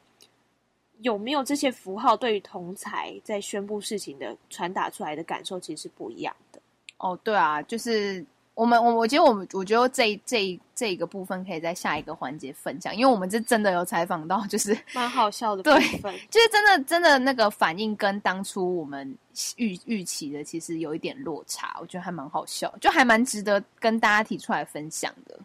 [1.00, 6.60] 有没有这些符号对于同才在宣布事情的传达出来的感受，其实是不一样的。
[6.98, 8.24] 哦，对啊，就是。
[8.54, 19.12] 我们我我觉得我们我觉得这这这一个部分可以在下一个环节分享，因为我们这真的有采访到，就是蛮好笑的部分，对，就是真的真的那个反应跟当初我们
[19.56, 25.38] 预预期的其实有一点落差，我觉得还蛮好笑，就还蛮值得跟大家提出来分享的。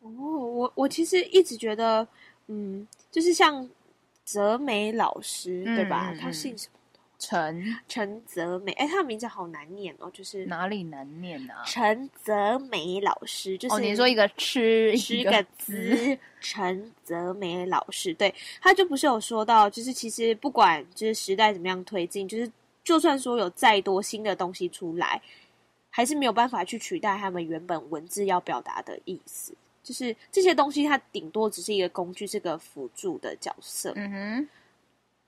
[0.00, 2.06] 哦，我我其实一直觉得，
[2.48, 3.68] 嗯，就是像
[4.24, 6.12] 泽美老师，嗯、对吧？
[6.20, 6.77] 他姓什么？
[7.18, 11.64] 陈陈泽美，哎，他的名字好难念哦，就是哪里难念呢、啊？
[11.66, 22.48] 陈泽美老师，就是哦，你说一个吃一个字，陈泽美老师，对，他就不是有说到，就是其实不管就是时代怎么样推进，就是
[22.84, 25.20] 就算说有再多新的东西出来，
[25.90, 29.52] 还是没有办法去取代他们原本文字要表达的意思，
[29.82, 33.92] 就是这些东西它顶多只是一个工具，是个辅助的角色。
[33.96, 34.48] 嗯哼。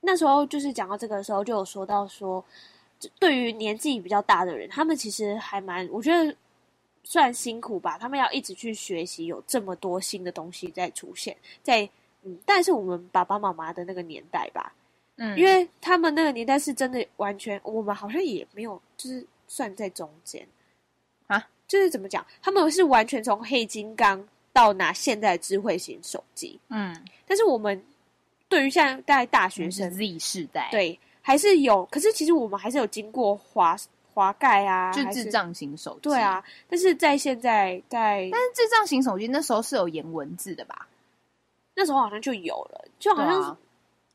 [0.03, 2.43] 那时候就是讲到这个的时候，就有说到说，
[3.19, 6.35] 对于年纪比较大的人，他们其实还蛮，我觉得
[7.05, 7.99] 算辛苦吧。
[7.99, 11.87] 他们要一直去学习，有这么多新的东西在出现，在
[12.23, 14.73] 嗯，但是我们爸爸妈妈的那个年代吧，
[15.17, 20.49] 嗯，因为他们那个年代是真的完全，我们好像也没有，就是算在中间
[21.27, 27.85] 啊，就是怎么讲，他们是完全从黑金刚到拿现在智慧型手机，嗯，但是我们。
[28.51, 31.87] 对于现在大学生 Z 世代，对，还是有。
[31.87, 33.77] 可是其实我们还是有经过滑
[34.13, 36.01] 滑盖啊，就智障型手机。
[36.03, 40.89] 对啊，但是在现在在，但是智障型手机那时候是有颜文字的吧？
[41.77, 43.57] 那时候好像就有了，就好像、啊、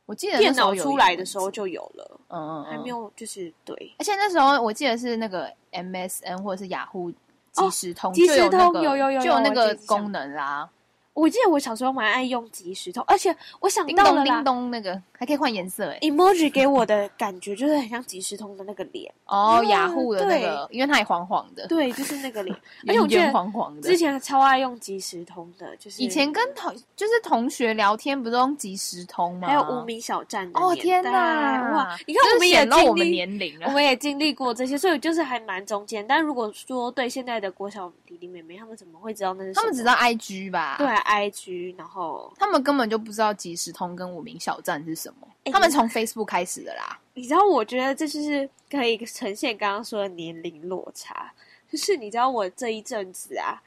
[0.06, 2.20] 我记得电脑出来的时候就有了。
[2.28, 3.96] 嗯还没有就是对。
[3.98, 7.10] 而且那时候我记得是那个 MSN 或者是雅虎
[7.54, 10.70] 即时通，即时通有有有有就有那个功能啦。
[11.16, 16.00] 我记得我小时候蛮爱用即时通，而且我想到了叮咚叮咚那个还可以换颜色诶。
[16.02, 23.82] emoji 给我的感觉就是很像即时通的那个脸哦，雅虎的那个，因为它也黄黄的，对，就是那个脸， 而且我觉得黄黄的。
[23.82, 29.48] 之前超爱用即时通的，就是以前跟同就是同学聊天不是用即时通吗？
[29.48, 31.98] 还有无名小站的哦天哪哇！
[32.06, 36.06] 你看我们也经历我们年龄了，我们也经历过这些，所以就是还蛮中间。
[36.06, 39.54] 但如果说对现在的国小弟弟妹妹，他们怎么会知道那是？
[39.54, 40.76] 他们只知道 IG 吧？
[40.78, 41.78] 对，IG。
[41.78, 47.00] 然后他们根本就不知道即时通跟无名小站是什么，欸、他们从 Facebook 开始的啦。
[47.14, 51.32] 你知道，我觉得这就是可以呈现刚刚说的年龄落差。
[51.68, 53.62] 就是你知道，我这一阵子啊，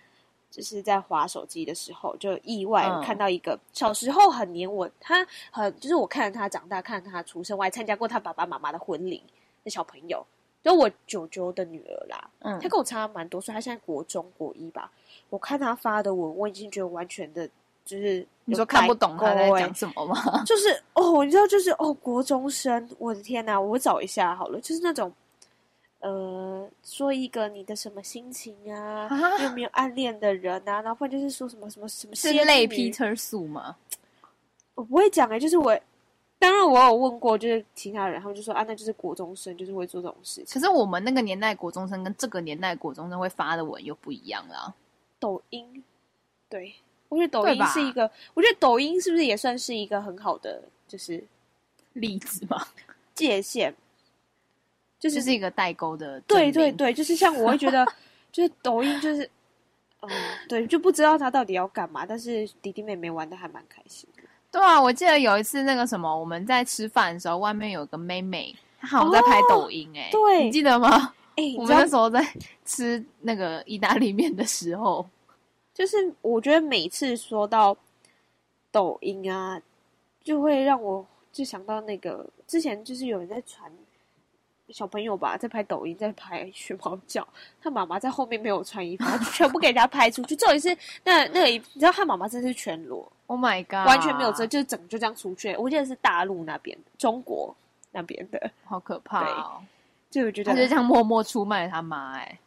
[0.51, 9.22] 就是在滑手机的时候，就意外看到一个小时候很黏我，他很就是我看着他长大，看着他出生，我还参加过他爸爸妈妈的婚礼
[9.64, 10.24] 的小朋友，
[10.62, 12.31] 就我舅舅的女儿啦。
[12.38, 14.90] 嗯，他跟我差蛮多岁，他现在国中国一吧。
[15.30, 17.48] 我看他发的文，我已经觉得完全的。
[17.84, 20.14] 就是你说看不懂他在讲什么吗？
[20.44, 23.58] 就是哦，你知道，就是哦，国中生，我的天哪！
[23.58, 25.10] 我找一下好了，就是那种，
[26.00, 29.08] 呃，说一个你的什么心情啊？
[29.08, 30.82] 啊有没有暗恋的人啊？
[30.82, 33.74] 然后就是说什么什么什么，是类 Peter 素吗？
[34.76, 35.74] 我不会讲哎、欸，就是我，
[36.38, 40.60] 当然我有问过，就是其他人，他们就说啊，那就是国中生，就是会做这种事情。
[40.60, 44.74] 可是我们那个年代国中生跟这个年代国中生会发的文又不一样了。
[45.18, 45.83] 抖音，
[46.48, 46.74] 对。
[47.11, 51.24] 我觉得抖音是一个，我觉得抖音是不是也算是一个很好的就是
[51.94, 52.68] 例子嘛？
[53.14, 53.74] 界限
[55.00, 57.83] 就是、就是一个代沟的，对对对，就是像我会觉得，
[58.31, 59.31] 就是抖音就是，
[60.00, 60.11] 嗯，
[60.50, 64.24] 对，就不知道他到底要干嘛，但是弟弟妹妹玩的还蛮开心的。
[64.50, 71.14] 对啊，我记得有一次那个什么，我们在吃饭的时候，外面有个妹妹，她好像在拍抖音、欸，哎、哦，对，你记得吗？
[71.38, 72.20] 哎、欸，我们那时候在
[72.66, 75.09] 吃那个意大利面的时候。
[75.72, 77.77] 就是我觉得每次说到
[78.72, 79.62] 抖音啊，
[80.20, 83.70] 就会让我就想到那个之前就是有人在传
[84.70, 87.24] 小朋友吧，在拍抖音，在拍学猫叫，
[87.62, 90.35] 他妈妈在后面没有穿衣服，全部给人家拍出去。
[90.37, 95.55] 这一次那那个，你知道他妈妈真是全裸，Oh my god，完全没有遮，就是整个就这样出去。
[95.55, 97.55] 我记得是大陆那边，中国
[97.92, 99.62] 那边的，好可怕哦！
[100.11, 102.38] 就我觉得他就这样默默出卖他妈，哎，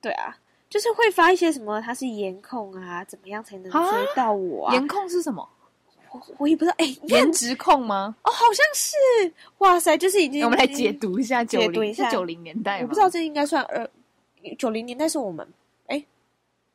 [0.00, 0.36] 对啊。
[0.70, 3.80] 就是会发一些什么，他是颜控啊，怎么样才能追
[4.16, 4.74] 到我啊？
[4.74, 5.48] 颜控是什么？
[6.10, 6.74] 我我也不知道。
[6.78, 8.16] 哎，颜值控吗？
[8.22, 9.32] 哦，好像是。
[9.58, 10.44] 哇塞，就是已经。
[10.44, 12.80] 我们来解读一下，九零是九零年代。
[12.80, 13.88] 我不知道这应该算二
[14.58, 15.46] 九零年代是我们
[15.86, 16.04] 哎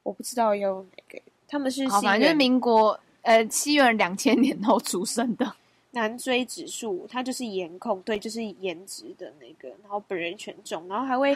[0.03, 5.53] 我不知道有哪个，他们是好，反正就是民国呃西元两千年后出生的。
[5.91, 11.35] 男追指数，他就是颜控，对，就是颜值的那个，然后本人权重，然后还会，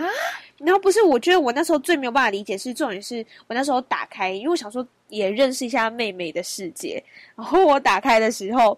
[0.58, 7.04] 然后不是，我觉得我那时候最没有办法理解是重点是我那时候打开，因为我想说也认识一下妹妹的世界，
[7.36, 8.78] 然后我打开的时候，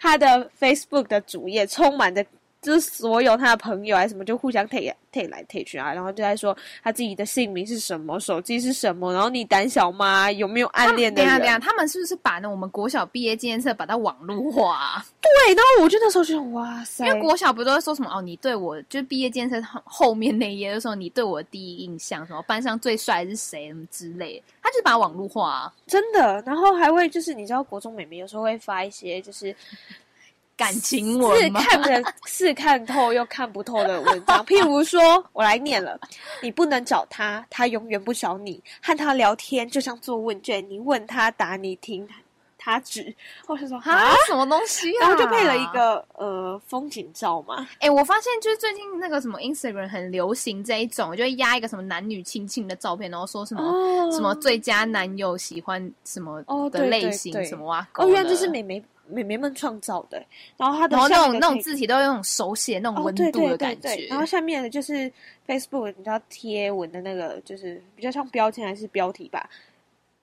[0.00, 2.24] 他的 Facebook 的主页充满着。
[2.62, 10.30] 就是所有他的朋友还是什么，就互相推推来推去啊，然后就在说他自己的姓名是什么，手机是什么，然后你胆小吗？
[10.30, 11.28] 有没有暗恋的人？
[11.28, 15.04] 等下等下，他们是不是把那我们国小毕业纪念册把它网络化啊？
[15.20, 29.52] 对，然后我就那时候就哇塞，因为国小不都会说什么哦，你对我就是毕业纪念册后面那一页的时候，你对我的第一印象什么班上最帅是谁什么之类的，他就是把它网络化啊，真的，然后还会就是你知道国中美眉有时候会发一些就是。
[30.62, 35.98] 感情文是看不是看透又看不透的文章， 譬如说，我来念了：
[36.40, 42.08] 你不能找他，他永远不找你；和他聊天就像做问卷，你问他答，你听
[42.56, 43.12] 他指。
[43.48, 45.00] 我是说啊，什么东西啊？
[45.00, 47.56] 然后就配了一个呃风景照嘛。
[47.80, 56.40] 哎、欸，我发现就是最近那个什么 Instagram 很流行这一种，就会压一个什么男女亲亲的照片，然后说什么、哦、什么最佳男友喜欢什么
[56.70, 57.88] 的类型，哦、对对对什么哇？
[57.94, 58.80] 哦，原来这是美眉。
[59.08, 60.24] 美眉们创造的，
[60.56, 65.10] 然后它的然后那种那种字体都有那种手写那种温度的感觉，哦对对对对，然后下面的就是
[65.46, 69.48] Facebook 你知道贴文的那个，就是比较像标签还是标题吧？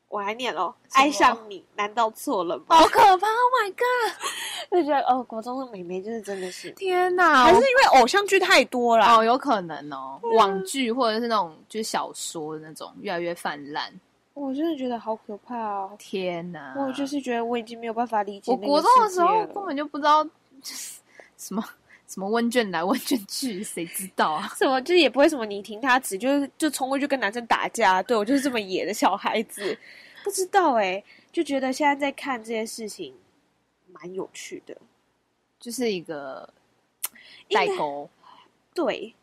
[0.07, 2.75] 我来念喽，爱上你难道错了吗？
[2.77, 4.15] 好可怕！Oh my god！
[4.71, 13.93] 就觉得哦，国中的美眉就是真的是 天哪，还是因为偶像剧太多了哦，有可能哦，嗯、网剧或者是那种就是小说的那种越来越泛滥。
[14.39, 15.95] 我真的觉得好可怕哦！
[15.99, 18.49] 天哪，我就是觉得我已经没有办法理解。
[18.49, 20.29] 我国中的时候根本就不知道就
[20.63, 21.01] 是
[21.35, 21.61] 什么
[22.07, 24.47] 什么问卷来问卷去，谁知道啊？
[24.57, 28.01] 什么就是也不会什么你听他指，就是就冲过去跟男生打架。
[28.01, 29.77] 对，我就是这么野的小孩子，
[30.23, 33.13] 不知道哎、欸，就觉得现在在看这些事情
[33.91, 34.77] 蛮有趣的，
[35.59, 36.47] 就是一个
[37.49, 38.09] 代沟，
[38.73, 39.13] 对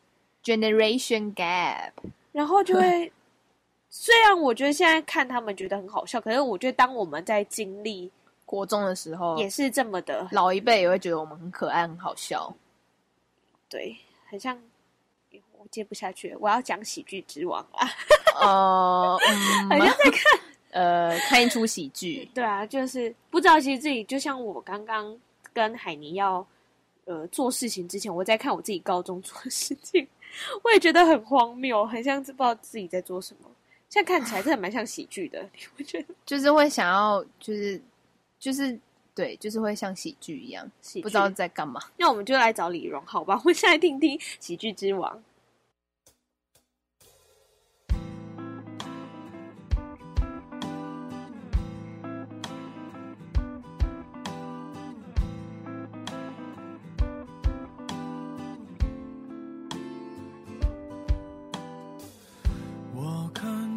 [0.44, 1.92] ，generation gap，
[2.32, 3.10] 然后就会。
[3.98, 8.10] 虽然我觉得现在看他们觉得很好笑，可是我觉得当我们在经历
[8.44, 10.28] 国中的时候，也是这么的。
[10.32, 12.54] 老一辈也会觉得我们很可爱、很好笑。
[13.70, 13.96] 对，
[14.28, 14.56] 很像
[15.58, 17.88] 我接不下去，我要讲喜剧之王啊！
[18.38, 20.40] 呃， 嗯、好像在看
[20.72, 22.28] 呃看一出喜剧。
[22.34, 25.18] 对啊，就是不知道其实自己就像我刚刚
[25.54, 26.46] 跟海尼要
[27.06, 30.06] 呃做事情之前，我在看我自己高中做的事情，
[30.62, 33.48] 我也觉得很荒谬，很像不知道自己在做什么。
[33.88, 37.80] 现在看起来真的蛮像喜剧的， 你会觉得就是会想要，就是
[38.38, 38.78] 就是
[39.14, 41.80] 对，就是会像喜剧一样，喜不知道在干嘛。
[41.96, 43.36] 那我们就来找李荣，好吧？
[43.38, 45.22] 我们现在听听喜剧之王。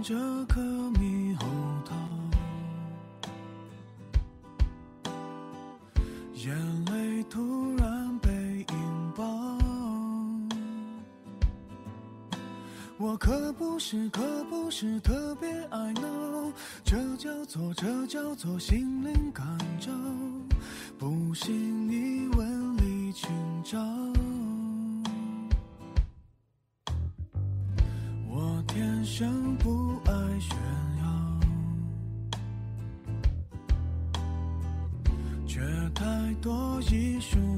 [0.09, 1.45] 这颗猕猴
[1.85, 1.95] 桃，
[6.33, 8.31] 眼泪突然被
[8.71, 9.23] 引爆。
[12.97, 16.51] 我可不是，可不是特别爱闹，
[16.83, 19.45] 这叫做，这叫做心灵感
[19.79, 19.91] 召。
[20.97, 23.29] 不信你问李清
[23.63, 23.77] 照。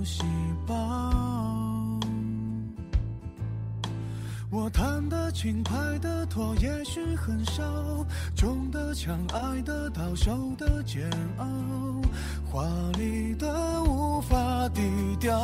[0.04, 0.24] 细
[0.68, 0.76] 胞。
[4.50, 7.64] 我弹得轻，拍得拖，也许很少，
[8.36, 11.46] 中的枪，爱的到受的煎熬，
[12.52, 12.66] 华
[12.98, 13.48] 丽的
[13.84, 14.36] 无法
[14.74, 14.82] 低
[15.22, 15.40] 调。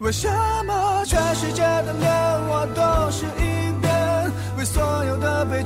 [0.00, 0.28] 为什
[0.66, 2.12] 么全世界的脸
[2.48, 4.30] 我都是一遍？
[4.58, 5.62] 为所有的悲？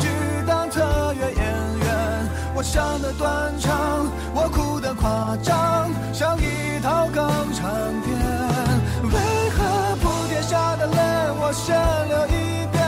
[2.63, 7.69] 我唱得断肠，我哭的夸张，像一套港产
[8.03, 8.15] 片。
[9.03, 10.97] 为何铺天下的泪
[11.41, 11.75] 我先
[12.07, 12.82] 流一遍？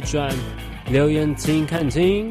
[0.00, 0.34] 转，
[0.90, 2.30] 留言请看清。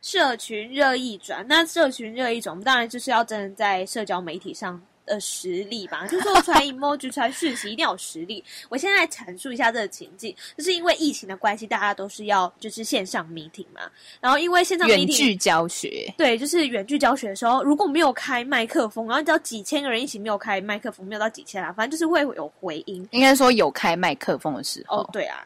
[0.00, 4.80] 社群热议转，那社群热议转，我们当然就是要真的在社交媒体上。
[5.04, 8.42] 的实力吧， 就是说传 emoji 传讯息一定要有实力。
[8.68, 13.80] 我现在来阐述一下这个情境，就是因为疫情的关系，大家都是要就是线上 meeting 嘛。
[14.20, 23.06] 然后因为线上 meeting 远距教学，对，就是远距教学的时候，如果没有开麦克风，然后你知道几千个人一起没有开麦克风，没有到几千啊，反正就是会有回音。
[23.10, 25.44] 应该说有开麦克风的时候，哦，对啊，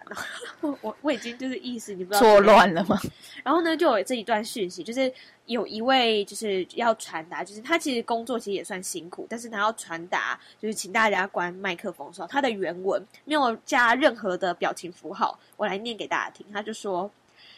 [0.60, 3.00] 我我我已经就是意思你不知道错乱了吗？
[3.42, 5.12] 然后呢，就有这一段讯息，就是。
[5.46, 16.44] 有一位就是要传达，就是他其实工作其实也算辛苦，但是他要传达，就是请大家关麦克风的时候，他的原文没有加任何的表情符号，我来念给大家听。
[16.52, 17.10] 他就说，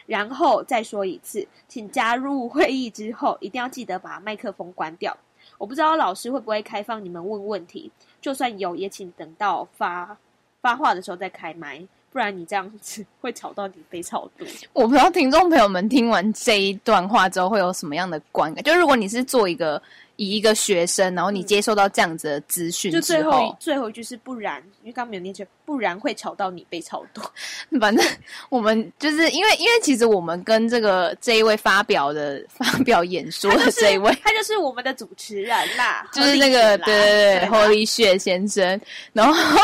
[0.06, 5.16] 然后再说一次，请加入会议之后，一定要记得把麦克风关掉。
[5.56, 10.16] 我不知道老师会不会开放你们问问题，就算有，也请等到发
[10.60, 11.82] 发话的时候再开麦。
[12.18, 14.44] 不然你这样子会吵到你被吵多。
[14.72, 18.64] 我不知道听众朋友们听完这一段话之后会有什么样的观感。
[18.64, 19.80] 就如果你是做一个
[20.16, 27.22] 以一个学生，然后你接受到这样子的资讯，就最后最后一句是不然，因为刚刚没有念出来，不然会吵到你被吵多。
[27.78, 28.04] 反正
[28.48, 38.80] 我们就是因为因为其实我们跟这个这一位发表的发表演说的这一位，他就是我们的主持人啦， 就是那个对对对，Holy 谢先生，
[39.12, 39.60] 然后。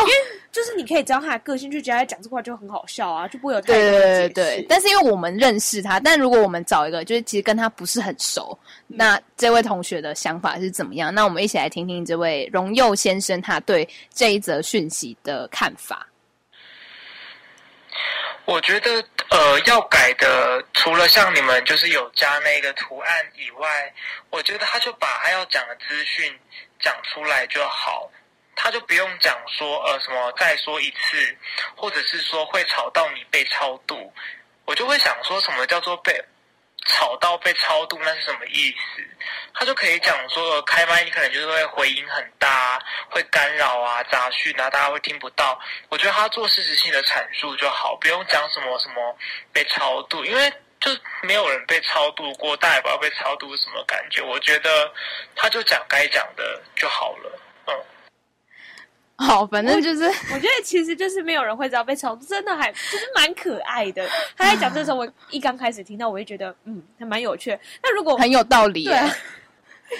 [0.55, 4.65] 就是你可以知道他的个性，就觉得他讲这话就很好笑啊，就不会有太多的对对对。
[4.69, 11.13] 但是因为我们认识他，但如果我们找一个就是其实跟他不是很熟，嗯、那这位同学的想法是怎么样？
[11.13, 16.07] 那我们一起来听听这位荣佑先生他对这一则讯息的看法。
[18.45, 23.93] 我觉得呃，要改的除了像你们就是有加那个图案以外，
[24.29, 26.33] 我觉得他就把他要讲的资讯
[26.79, 28.09] 讲出来就好。
[28.55, 31.37] 他就不用讲说呃什么再说一次，
[31.75, 34.13] 或者是说会吵到你被超度，
[34.65, 36.13] 我就会想说什么叫做被
[36.87, 39.03] 吵到被超度，那是什么意思？
[39.53, 42.79] 他就可以讲说开麦你可能就是会回音很大，
[43.09, 45.59] 会干扰啊杂讯啊，大家会听不到。
[45.89, 49.17] 我觉得他做事实性的阐述就好，不用讲什么什么
[49.51, 50.91] 被超度，因为就
[51.23, 54.21] 没有人被超度过，大家也不知道被超度是什么感觉。
[54.21, 54.93] 我觉得
[55.35, 57.41] 他就讲该讲的就好了。
[59.25, 64.05] 好，反正就是我，我觉得其实就是没有人会知道被炒，真的还就是蛮可爱的。
[64.37, 67.57] 他在讲这时候，我一刚开始听到，我就觉得嗯，还蛮有趣。
[67.81, 68.93] 那如果很有道理，对。
[68.95, 69.09] 很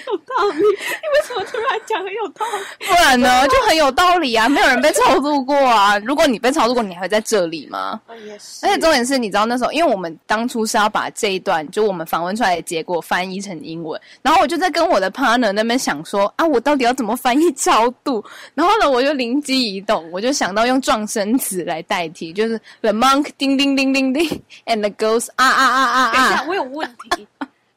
[0.06, 2.44] 有道理，你为什么突然讲很有道
[2.78, 2.86] 理？
[2.86, 4.48] 不然呢，就很有道理啊！
[4.48, 5.96] 没有人被超度过啊！
[6.00, 8.00] 如果你被超度过，你还会在这里吗？
[8.06, 8.66] 哦，也是。
[8.66, 18.22] 而且重点是，你知道那时候，因为我们当初是要把这一段，就我们访问出来的结果翻译成英文，然后我就在跟我的 partner 那边想说啊，我到底要怎么翻译超度？
[18.54, 24.28] 然后呢，我就灵机一动，我就想到用撞声词来代替，就是 the monk 叮叮叮叮叮
[24.66, 26.12] ，and the ghost 啊啊啊啊啊！
[26.12, 27.26] 等一下，我有问题。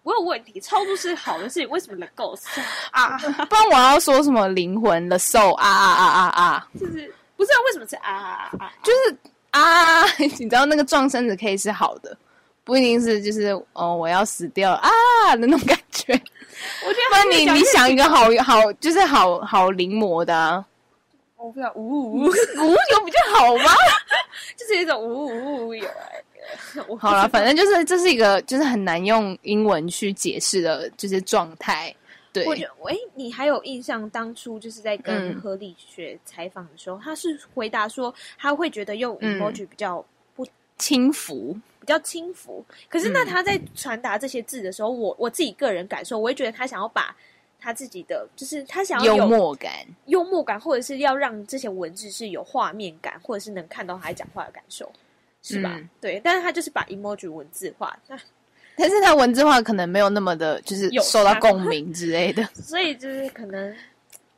[0.10, 2.46] 我有问题，超度是好的事情，为什么 the ghost
[2.90, 3.16] 啊？
[3.46, 6.68] 不然我要说什么灵魂 the soul 啊啊啊啊啊！
[6.80, 8.74] 就是不知道为什么是啊啊啊？
[8.84, 9.18] 就是
[9.52, 12.18] 啊，你知道那个撞身子可以是好的，
[12.64, 14.90] 不一定是就是哦我要死掉了啊
[15.36, 16.20] 的那种感觉。
[16.84, 20.66] 我觉得，那你你想一个好好就是好好临摹的啊？
[21.36, 23.72] 我不知道，呜呜呜呜有比较好吗？
[24.58, 26.19] 就是一种呜呜呜有哎。
[27.00, 31.94] 好了，反正就是这是一个就是很难用英文去解释的，就是状态。
[32.32, 40.46] 对，我觉得，哎，你还有印象当初就是在跟何理学采访的时候，嗯、他是回答说他会觉得用 emoji 比较不
[40.78, 42.64] 轻浮，比较轻浮。
[42.88, 47.16] 可是那他在传达这些字的时候，我我自己个人感受，我会觉得他想要把
[47.60, 49.72] 他自己的，就是他想要幽默感，
[50.06, 54.92] 幽默感，或者是要让这些文字是有画面感，或者是能看到他讲话的感受。
[55.42, 55.72] 是吧？
[55.76, 57.98] 嗯、对，但是他就是把 emoji 文字化，
[58.78, 63.76] 但是他文字化可能没有那么的，就是受到共鸣之类的， 所以就是可能，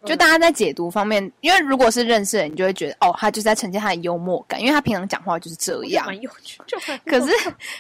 [0.04, 6.60] 就大家在解读方面，因为如果是认识的人，你就会觉得哦，他就是在呈现他的幽默感，因为他平常讲话就是这样，蛮有趣。
[6.66, 6.76] 就
[7.06, 7.32] 可是，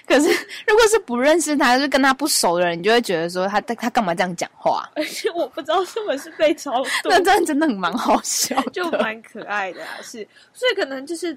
[0.05, 0.27] 可是
[0.67, 4.87] 如果是不认识他，就是跟他不熟的人，你就会觉得说他他干嘛这样讲话？
[4.95, 11.35] 而且我不知道是不是被超度，那这样真的很蛮好笑，就蛮可爱的啊，是，所以可能就是。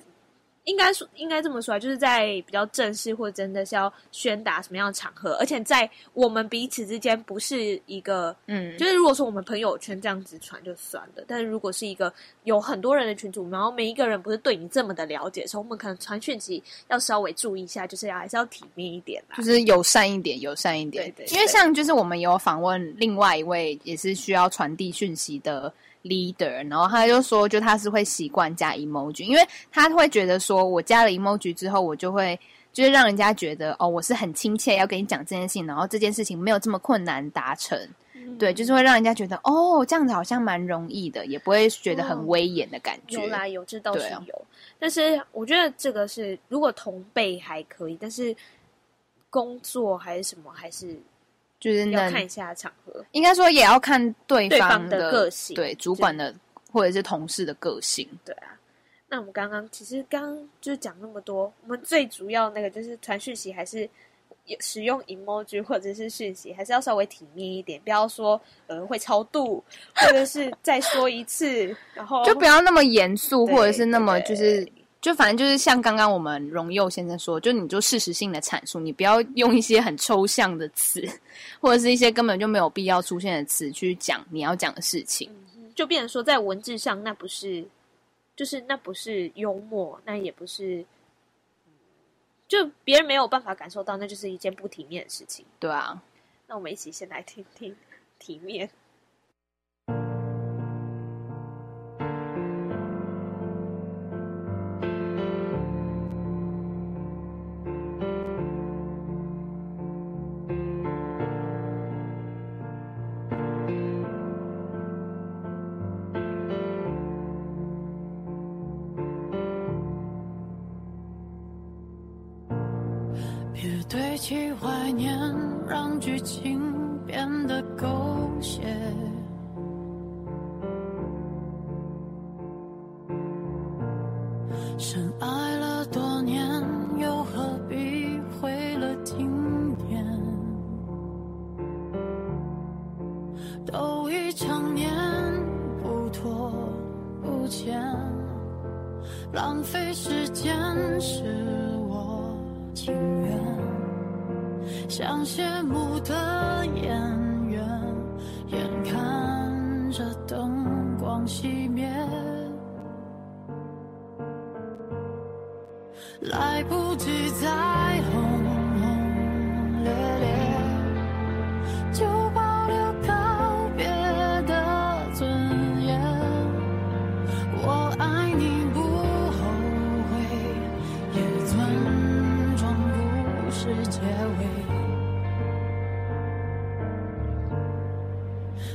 [0.64, 12.12] 应该说，应该这么说啊，就是在比较正式或者真的是要宣达什么样的场合，而且在我们彼此之间不是一个，嗯，就是如果说我们朋友圈这样子传就算了，但是如果是一个
[12.44, 21.34] 有很多人的群组，然后每一个人不是对你这么的了解的时候，我们可能传讯息要稍微注意一下，就是要还是要体面一点啦，就是友善一点，友善一点，对对，对。
[21.36, 25.70] 因为像就是我们有访问另外一位也是需要传递讯息的。
[26.05, 29.42] leader，然后他就说，就他是会习惯加 emoji，因为
[29.72, 32.38] 他会觉得说，我加了 emoji 之后，我就会
[32.72, 37.78] 就是让人家觉得哦，我是很亲切，要跟你讲这件事情，然后这件事情没有这么困难达成，
[38.12, 43.18] 嗯、对，就是会让人家觉得哦，这样子好像蛮容易的，也不会觉得很威严的感觉。
[43.18, 44.44] 哦、有啦，有，这倒是有，啊、
[44.78, 48.36] 但是我觉得这个是如果同辈还可以，但是
[49.30, 51.00] 工作还是什么还是。
[51.64, 56.34] 就是要看一下场合，应该说也要看对方的，个性，对主管的
[56.70, 58.54] 或者是同事的个性，对啊。
[59.08, 63.88] 那我们刚刚其实刚刚就是讲那么多，我们最主要那个就是传讯息还是
[64.60, 74.68] 使用 emoji 或者是讯息，还是要稍微体面一点，不要说呃会超度，或者是再说一次，然后就不要那么严肃，或者是那么就是。
[75.05, 81.07] 就反正就是像刚刚我们荣佑先生说，就你就事实性的阐述，你不要用一些很抽象的词，
[81.61, 85.30] 或者是一些根本就没有必要出现的词去讲你要讲的事情，
[85.74, 87.62] 就变成说在文字上那不是，
[88.34, 90.82] 就是那不是幽默，那也不是，
[92.48, 95.44] 就别人没有办法感受到，那就是一件不体面的事情。
[95.61, 96.02] 对啊，
[96.46, 97.76] 那我们一起先来听听
[98.18, 98.70] 体面。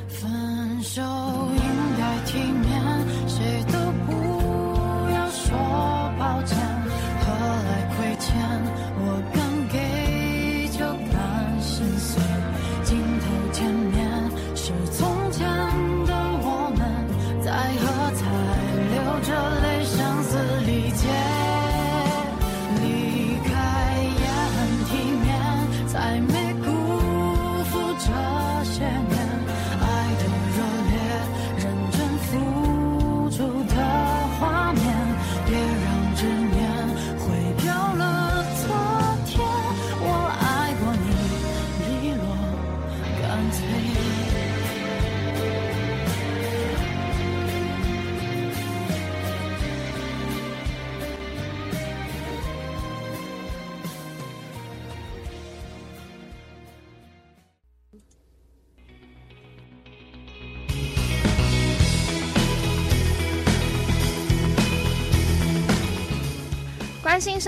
[0.08, 1.39] 分手。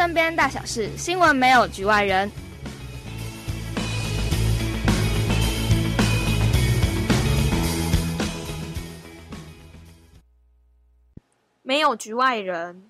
[0.01, 2.27] 身边大小事，新闻没有局外人。
[11.61, 12.81] 没有局外人，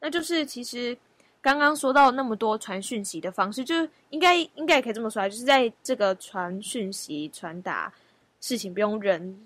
[0.00, 0.98] 那就是其实
[1.40, 7.92] 刚刚说到那么多传讯息的方式，就是应该应该也可以这么说，就是在这个传讯息、传达
[8.40, 9.38] 事情不用人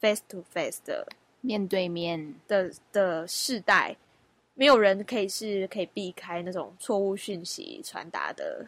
[0.00, 1.06] face to face 的
[1.42, 3.96] 面对面的的世代。
[4.58, 8.66] 没有人可以是可以避开那种错误讯息传达的，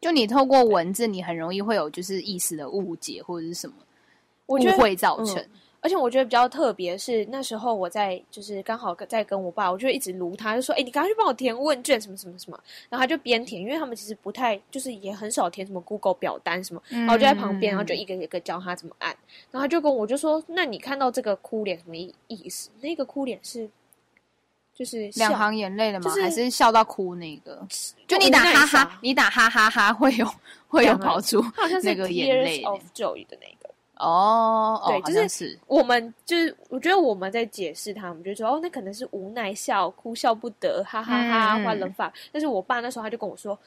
[0.00, 3.74] 就你透过文字，你很容易会有就是意思的误解或者是什么
[4.46, 5.36] 误会造成。
[5.36, 5.50] 嗯，
[5.80, 12.56] 而且我觉得比较特别是那时候我在就是刚好在跟我爸，我就一直撸他，就说：“哎，你赶快去帮我填问卷，什么什么什么。”
[12.88, 19.10] 然后他就边填，因为他们其实不太就是也很少填什么 Google 表单什么，然后我就在旁边，然后就一个一个教他怎么按。
[19.50, 22.70] 然后他就跟我就说：“那你看到这个哭脸什么意意思？
[22.80, 23.68] 那个哭脸是？”
[24.74, 26.04] 就是两行眼泪了吗？
[26.04, 27.66] 就是、还是笑到哭那个？
[28.08, 30.26] 就你打哈哈，你打哈哈哈，会有
[30.68, 31.44] 会有跑出
[31.82, 33.68] 那个眼泪 of joy 的那个。
[33.96, 42.10] 哦，对，哦、就是我们就是我觉得我们在解释他，我们就说哦，那可能是无奈笑，哭笑不得，哈哈哈，换人法。
[42.32, 43.58] 但是我爸那时候他就跟我说，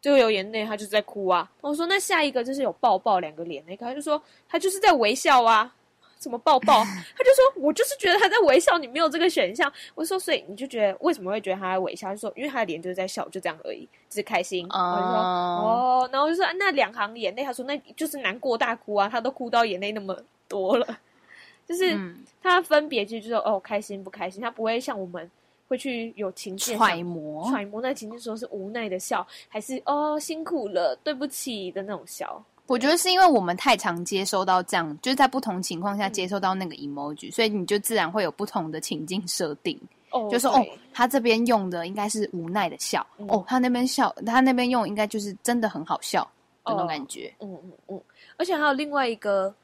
[0.00, 1.50] 就有眼泪，他就在哭啊。
[1.60, 5.70] 我说那下一个就是有抱抱两个脸那个，他就说他就是在微笑啊。
[6.18, 6.82] 什么抱抱？
[7.16, 9.72] 他就说，我就是觉得他在微笑，你没有这个选项。
[9.94, 12.08] 我说，所以你就觉得为什么会觉得他在微笑？
[12.08, 14.66] 他就说，因为他的脸就是在笑，就这样而已，只是开心。
[14.68, 14.92] Uh...
[14.92, 20.16] 我就说，哦，然后我就说，那两行眼泪，他说那就是难过大哭啊，他都哭到眼泪那么
[20.48, 20.98] 多了，
[21.66, 21.98] 就是
[22.42, 24.40] 他分别就是说，哦，开心不开心？
[24.40, 25.30] 他不会像我们
[25.68, 32.42] 会去有情绪揣摩，揣摩那情绪，说是无奈的笑，还是哦辛苦了，对不起的那种笑。
[32.66, 39.80] 我觉得是因为我们太常接收到这样，就是在不同情况下接收到那个 emoji，、嗯、所以你就自然会有不同的情境设定。
[40.10, 46.28] 哦，就说哦，他这边用的应该是无奈的笑，嗯、哦，他那边笑，他那边用应该就是真的很好笑
[46.64, 47.32] 那种感觉。
[47.40, 48.00] 嗯嗯嗯。
[48.36, 49.54] 而且还有另外一个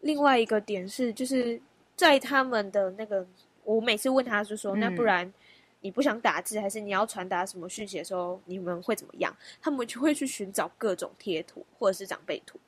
[0.00, 1.60] 另外一个点是，就是
[1.96, 3.26] 在他们的那个，
[3.64, 5.32] 我每次问他就说，嗯、那不然。
[5.82, 9.36] 你不想打字，还是你要传达什么讯息的时候，你们会怎么样？
[9.60, 12.58] 他们就会去寻找各种贴图或者是长辈图，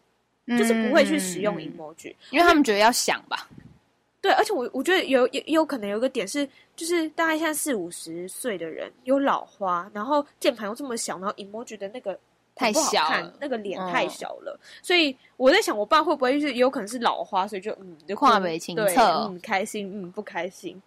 [0.46, 3.48] 嗯，就是不会去使用 emoji，因为他们觉得要想吧。
[4.20, 12.18] 对，而且我我觉得有也有可能有一个点是，就是大概现在四五十岁的人有老花，然后键盘又这么小，然后 emoji 的那个
[12.54, 20.80] 太小了，那个脸太小了，嗯，所以我在想，我爸会不会就是有可能是老花，所以就嗯，就跨北清澈，嗯，开心，嗯，不开心。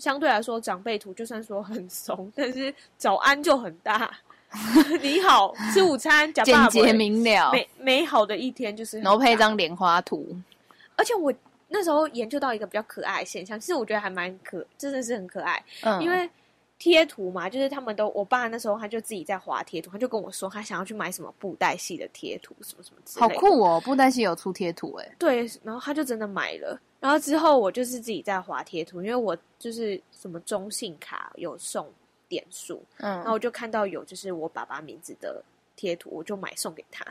[0.00, 4.10] 相对来说，长辈图就算说很怂，但是早安就很大。
[5.00, 7.52] 你好，吃午餐，简洁明了。
[7.52, 10.34] 美美好的一天就是，然后配一张莲花图。
[10.96, 11.32] 而且我
[11.68, 15.62] 那时候研究到一个比较可爱的现象，其实我觉得还蛮可，真的是很可爱。
[15.82, 16.28] 嗯，因为
[16.80, 23.34] 贴图嘛，就是他们都，我爸那时候他就自己在划贴图，他就跟我说他想要去买什么布袋戏的贴图，什么什么之类的。
[23.34, 25.14] 好酷哦，布袋戏有出贴图哎。
[25.18, 31.86] 对，然后他就真的买了，然后之后我就是自己在划贴图，因为我就是什么中信卡有送
[32.28, 35.44] 点数，嗯，然后我就看到有就是我爸爸名字的。
[35.80, 37.02] 贴图我就买送给他，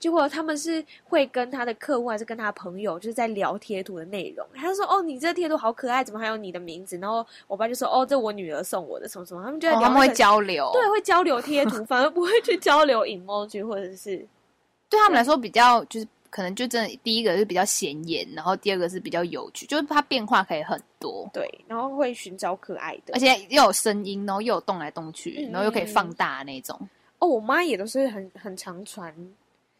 [0.00, 4.44] 结果他们是会跟他的客户还是跟他朋友就是在聊贴图的内容。
[4.52, 14.16] 他就说：“哦，你这贴图好可爱，怎么还有你的名字？”然后我爸就说：“哦，这我女儿送我的，什么什么。”他们就在聊、哦，他们会交流，对，会交流贴图， 反而不会去交流 emoji 或者是
[14.90, 26.78] 对他们来说比较就是可能就真的第一个是比较显眼，然后第二个是比较有趣，就是它变化可以很多，对，然后会寻找可爱的，而且又有声音，然后又有动来动去，然后又可以放大那种。
[27.18, 29.14] 嗯哦，我妈也都是很很常传。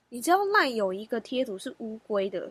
[0.09, 2.51] 你知道 LINE 有一个贴图是乌龟的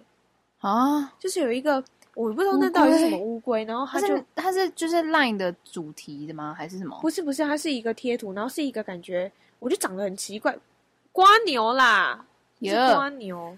[0.60, 1.84] 啊，就是有一个
[2.14, 6.54] 我不知道那到底是什么乌龟，然后它就它是就是 LINE 的主题的吗？
[6.54, 7.00] 还是什么？
[7.02, 10.56] 不是不是，它是一个贴图，然后是一个感觉，我就长得很奇怪，
[11.12, 12.26] 瓜牛啦.
[12.62, 13.58] 是瓜牛。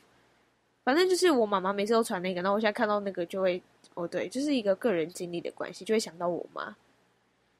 [0.84, 3.62] 反正就是我妈妈每次都传那个，然后我现在看到那个就会，
[3.96, 6.76] 哦对，就是一个个人经历的关系，就会想到我妈。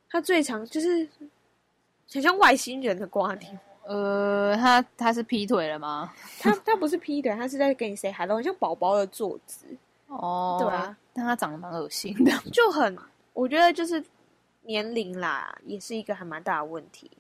[0.10, 1.08] 她最常就是。
[2.12, 3.50] 很像外星人的瓜牛，
[3.86, 6.14] 呃，他他是劈腿了吗？
[6.40, 9.66] 他他不是劈腿，他是在给你 say hello，很像宝宝的坐姿
[10.08, 12.98] 哦，对啊，但他长得蛮恶心的，就很，
[13.34, 14.04] 我觉得就是
[14.62, 17.12] 年龄啦，也是一个还蛮大的问题，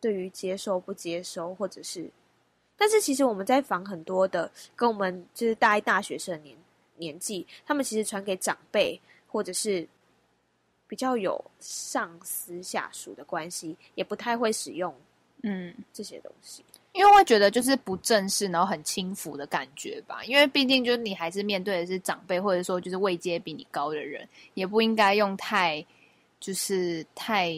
[0.00, 2.08] 对于接受不接收，或者是，
[2.76, 6.56] 但是其实我们在访很多的跟我们就是大一大学生的年
[6.96, 9.86] 年纪，他们其实传给长辈或者是。
[10.94, 14.94] 比较有上司下属的关系，也不太会使用
[15.42, 20.22] 嗯这些东西，因为会觉得就是不正式，然后很轻浮的感觉吧。
[20.22, 24.24] 因为毕竟就是你还是面对的是长辈，或者说就是位阶比你高的人，
[24.54, 25.84] 也不应该用太
[26.38, 27.52] 就是太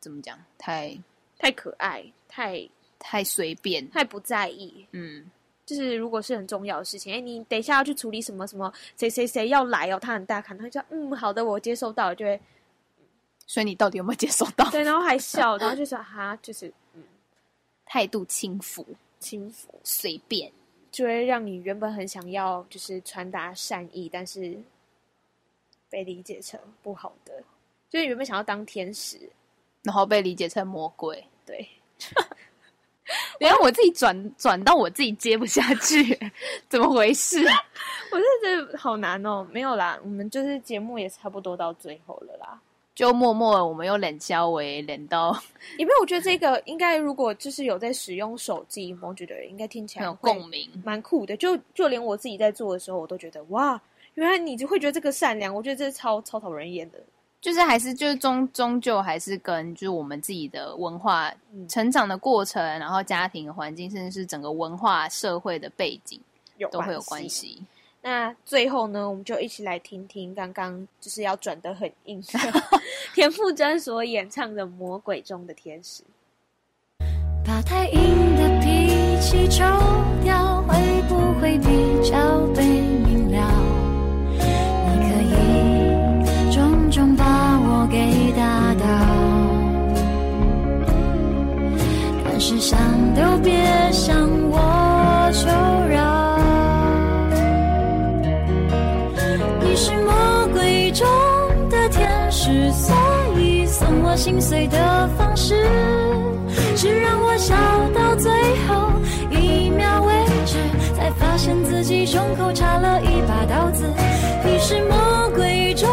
[0.00, 0.94] 怎么讲，太
[1.38, 2.68] 太可爱，太
[2.98, 4.84] 太随便，太不在意。
[4.92, 5.30] 嗯，
[5.64, 12.38] 就是如果是很重要的事情，哎，你等一下要去处理什么什么，谁谁谁要来哦，他很大看，他就嗯好的，我接收到，就会。
[13.46, 14.68] 所以你到底有没有接收到？
[14.70, 17.02] 对，然后还笑，然后就说哈，就是嗯，
[17.84, 18.84] 态度轻浮，
[19.20, 20.50] 轻浮，随便，
[20.90, 24.58] 就会让你原本很想要就是传达善意，但是
[25.88, 27.42] 被理解成不好的，
[27.88, 29.30] 就是原本想要当天使，
[29.82, 31.24] 然后被理解成魔鬼。
[31.46, 31.68] 对，
[33.38, 36.18] 然后我自己转转到我自己接不下去，
[36.68, 37.38] 怎么回事？
[38.10, 39.46] 我是觉得好难哦。
[39.52, 42.60] 没有啦，我们就是节目也差不多到最后了啦。
[42.96, 45.38] 就默默我们又冷消为冷到，
[45.76, 51.36] 因为我觉得这个应该如果就是有在使用手机 emoji 的人，应该听起来很有共鸣，蛮酷的。
[51.36, 53.78] 就就连我自己在做的时候，我都觉得哇，
[54.14, 56.98] 原来你就会觉得这个善良，我觉得这是超超讨人厌的。
[57.38, 61.30] 就是还是就是终终究还是跟就是我们自己的文化
[61.68, 66.18] 成长的过程，嗯、然后家庭环境，甚至是整个文化社会的背景
[66.72, 67.62] 都会有关系。
[68.08, 72.62] 那最后呢，我们就一起来听听刚刚就是要转的很硬的
[73.12, 76.04] 田馥甄所演唱的《魔鬼中的天使》。
[77.44, 78.35] 把太硬
[104.16, 105.54] 心碎的方式，
[106.74, 107.54] 是让我笑
[107.94, 108.32] 到最
[108.66, 108.90] 后
[109.30, 110.14] 一秒为
[110.46, 110.56] 止，
[110.96, 113.84] 才发现自己胸口插了一把刀子。
[114.42, 115.88] 你是魔鬼中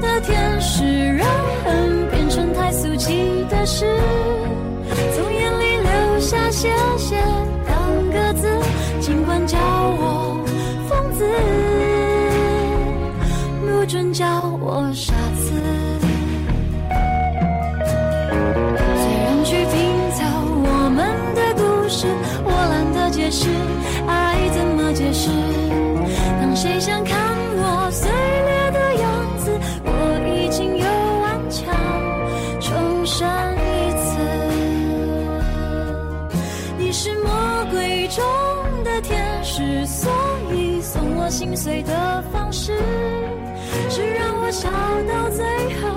[0.00, 1.26] 的天使，让
[1.64, 3.86] 恨变成太俗气的事，
[5.14, 6.68] 从眼里流下谢
[6.98, 7.16] 谢
[26.62, 27.16] 谁想看
[27.56, 29.50] 我碎裂的样子，
[29.82, 29.90] 我
[30.28, 30.84] 已经又
[31.22, 31.64] 顽强
[32.60, 34.20] 重生一次。
[36.76, 37.32] 你是魔
[37.70, 38.22] 鬼中
[38.84, 40.12] 的天使，所
[40.52, 42.76] 以送我心碎的方式，
[43.88, 44.68] 是让我笑
[45.08, 45.42] 到最
[45.80, 45.88] 后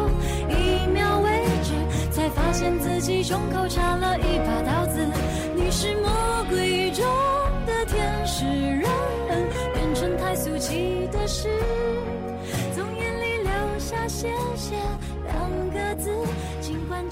[0.48, 1.74] 一秒为止，
[2.10, 5.06] 才发现自己胸口插了一把刀子。
[5.58, 6.10] 你是魔
[6.50, 6.73] 鬼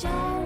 [0.01, 0.40] 尽